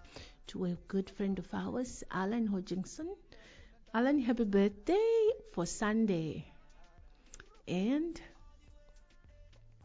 To 0.47 0.65
a 0.65 0.77
good 0.89 1.09
friend 1.09 1.39
of 1.39 1.47
ours, 1.53 2.03
Alan 2.11 2.45
Hodgkinson. 2.45 3.15
Alan, 3.95 4.19
happy 4.19 4.43
birthday 4.43 5.29
for 5.53 5.65
Sunday. 5.65 6.45
And 7.67 8.21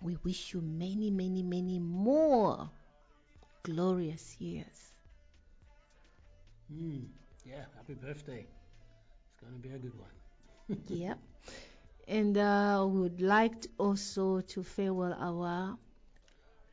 we 0.03 0.19
wish 0.23 0.53
you 0.53 0.61
many, 0.61 1.11
many, 1.11 1.43
many 1.43 1.79
more 1.79 2.69
glorious 3.63 4.37
years. 4.39 4.93
Mm, 6.71 7.07
yeah, 7.47 7.65
happy 7.75 7.95
birthday. 7.95 8.47
Going 9.43 9.55
to 9.55 9.69
be 9.69 9.75
a 9.75 9.79
good 9.79 9.95
one. 9.99 10.79
yep. 10.89 11.19
And 12.09 12.37
uh, 12.39 12.87
we 12.89 13.01
would 13.01 13.21
like 13.21 13.61
to 13.63 13.69
also 13.79 14.41
to 14.41 14.63
farewell 14.63 15.15
our 15.19 15.79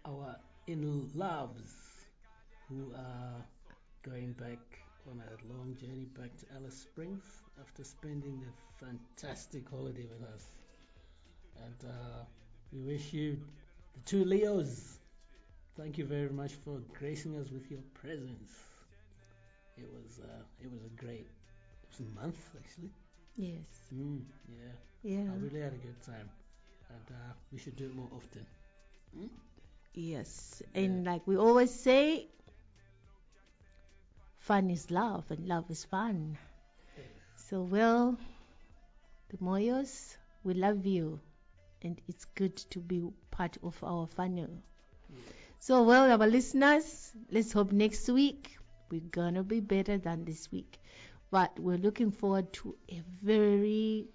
Our 0.06 0.38
in 0.68 1.10
loves 1.16 1.74
who 2.70 2.94
are 2.96 3.44
going 4.04 4.34
back 4.34 4.60
on 5.10 5.22
a 5.22 5.54
long 5.54 5.76
journey 5.76 6.06
back 6.18 6.36
to 6.38 6.46
Alice 6.56 6.78
Springs 6.78 7.24
after 7.60 7.84
spending 7.84 8.44
a 8.48 8.86
fantastic 8.86 9.70
holiday 9.70 10.06
with 10.08 10.24
us. 10.30 10.48
And 11.66 11.92
uh, 11.92 12.24
we 12.72 12.82
wish 12.82 13.14
you, 13.14 13.40
the 13.94 14.00
two 14.02 14.26
Leos, 14.26 15.00
thank 15.78 15.98
you 15.98 16.06
very 16.06 16.30
much 16.30 16.54
for 16.54 16.80
gracing 16.98 17.38
us 17.38 17.50
with 17.52 17.70
your 17.72 17.82
presence. 17.94 18.52
It 19.78 19.90
was 19.92 20.20
uh, 20.20 20.44
it 20.62 20.72
was 20.72 20.84
a 20.84 20.90
great 21.04 21.28
was 21.90 22.00
a 22.02 22.22
month 22.22 22.40
actually. 22.58 22.92
yes, 23.38 23.94
Mm, 23.94 24.24
yeah. 24.48 24.74
Yeah. 25.04 25.32
I 25.32 25.36
really 25.38 25.62
had 25.62 25.74
a 25.74 25.78
good 25.78 26.02
time, 26.02 26.30
and 26.90 27.06
uh, 27.12 27.34
we 27.52 27.60
should 27.60 27.76
do 27.78 27.86
it 27.86 27.96
more 27.96 28.10
often. 28.16 28.46
Mm? 29.18 29.30
yes, 29.94 30.62
and 30.76 31.06
like 31.06 31.28
we 31.28 31.38
always 31.38 31.72
say, 31.72 32.28
fun 34.40 34.70
is 34.70 34.92
love 34.92 35.32
and 35.32 35.48
love 35.48 35.70
is 35.70 35.86
fun. 35.86 36.38
So 37.36 37.64
well, 37.64 38.18
the 39.30 39.38
Moyos, 39.38 40.18
we 40.44 40.54
love 40.54 40.86
you, 40.86 41.20
and 41.82 42.02
it's 42.08 42.26
good 42.26 42.56
to 42.58 42.80
be 42.80 43.04
part 43.32 43.58
of 43.64 43.84
our 43.84 44.08
funnel. 44.08 44.64
So 45.60 45.84
well, 45.84 46.12
our 46.12 46.28
listeners, 46.28 47.14
let's 47.32 47.52
hope 47.54 47.72
next 47.72 48.10
week 48.10 48.58
we're 48.90 49.02
gonna 49.12 49.44
be 49.44 49.60
better 49.62 49.98
than 49.98 50.26
this 50.26 50.52
week. 50.52 50.79
But 51.32 51.60
we're 51.60 51.78
looking 51.78 52.12
forward 52.12 52.52
to 52.54 52.76
a 52.90 53.02
very 53.22 54.10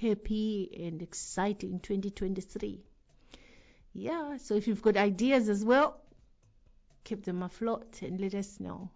happy 0.00 0.70
and 0.86 1.02
exciting 1.02 1.80
2023. 1.80 2.80
Yeah, 3.94 4.36
so 4.36 4.54
if 4.54 4.68
you've 4.68 4.82
got 4.82 4.96
ideas 4.96 5.48
as 5.48 5.64
well, 5.64 6.00
keep 7.04 7.24
them 7.24 7.42
afloat 7.42 8.02
and 8.02 8.20
let 8.20 8.34
us 8.34 8.60
know. 8.60 8.90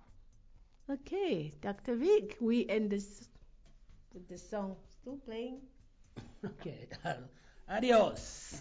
Okay, 0.90 1.52
Dr. 1.60 1.96
Vic, 1.96 2.36
we 2.40 2.66
end 2.68 2.90
this 2.90 3.28
with 4.12 4.28
the 4.28 4.38
song 4.38 4.76
still 5.00 5.18
playing. 5.24 5.60
Okay. 6.44 6.88
Um, 7.04 7.24
adios. 7.68 8.60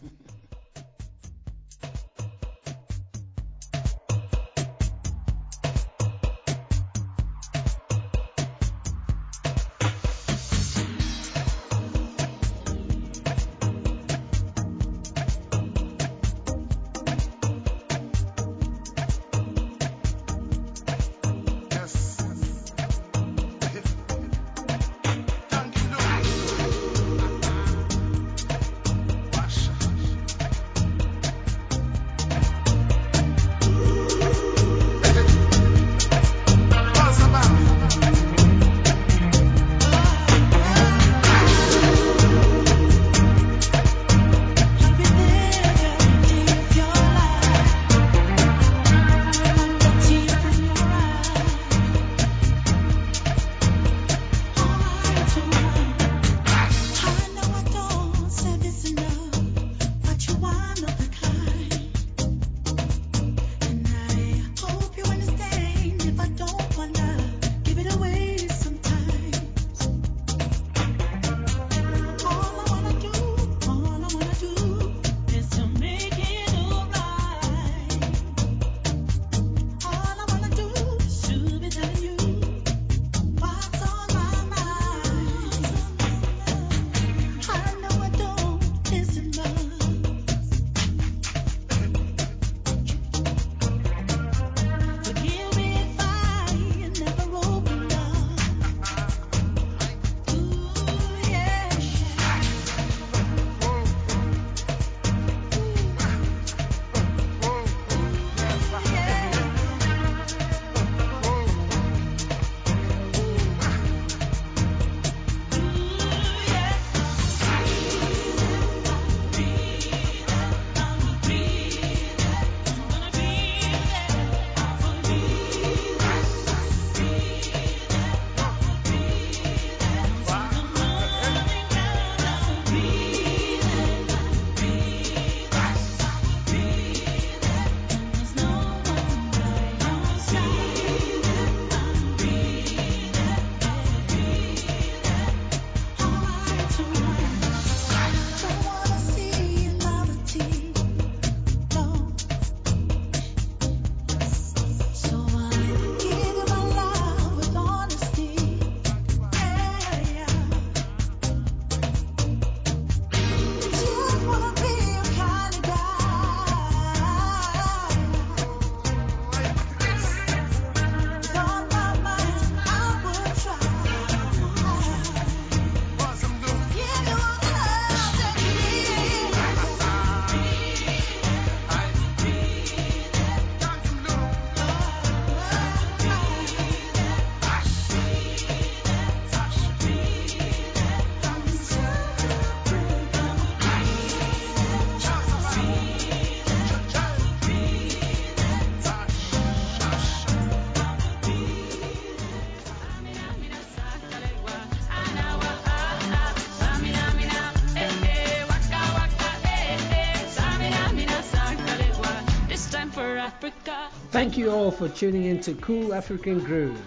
You 214.42 214.50
all 214.50 214.72
for 214.72 214.89
tuning 214.89 215.26
in 215.26 215.39
to 215.39 215.54
Cool 215.54 215.94
African 215.94 216.39
Groove. 216.39 216.82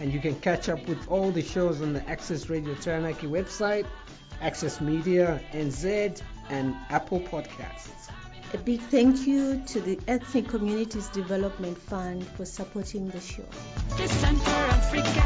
And 0.00 0.12
you 0.12 0.20
can 0.20 0.38
catch 0.40 0.68
up 0.68 0.86
with 0.86 1.08
all 1.08 1.30
the 1.30 1.40
shows 1.40 1.80
on 1.80 1.94
the 1.94 2.06
Access 2.06 2.50
Radio 2.50 2.74
Taranaki 2.74 3.26
website, 3.26 3.86
Access 4.42 4.82
Media 4.82 5.40
NZ, 5.52 6.20
and 6.50 6.76
Apple 6.90 7.20
Podcasts. 7.20 8.10
A 8.52 8.58
big 8.58 8.80
thank 8.80 9.26
you 9.26 9.62
to 9.68 9.80
the 9.80 9.98
Ethnic 10.08 10.48
Communities 10.48 11.08
Development 11.08 11.78
Fund 11.78 12.26
for 12.36 12.44
supporting 12.44 13.08
the 13.08 13.20
show. 13.20 13.46
This 13.96 14.20
time 14.20 14.36
for 14.36 14.50
Africa. 14.50 15.24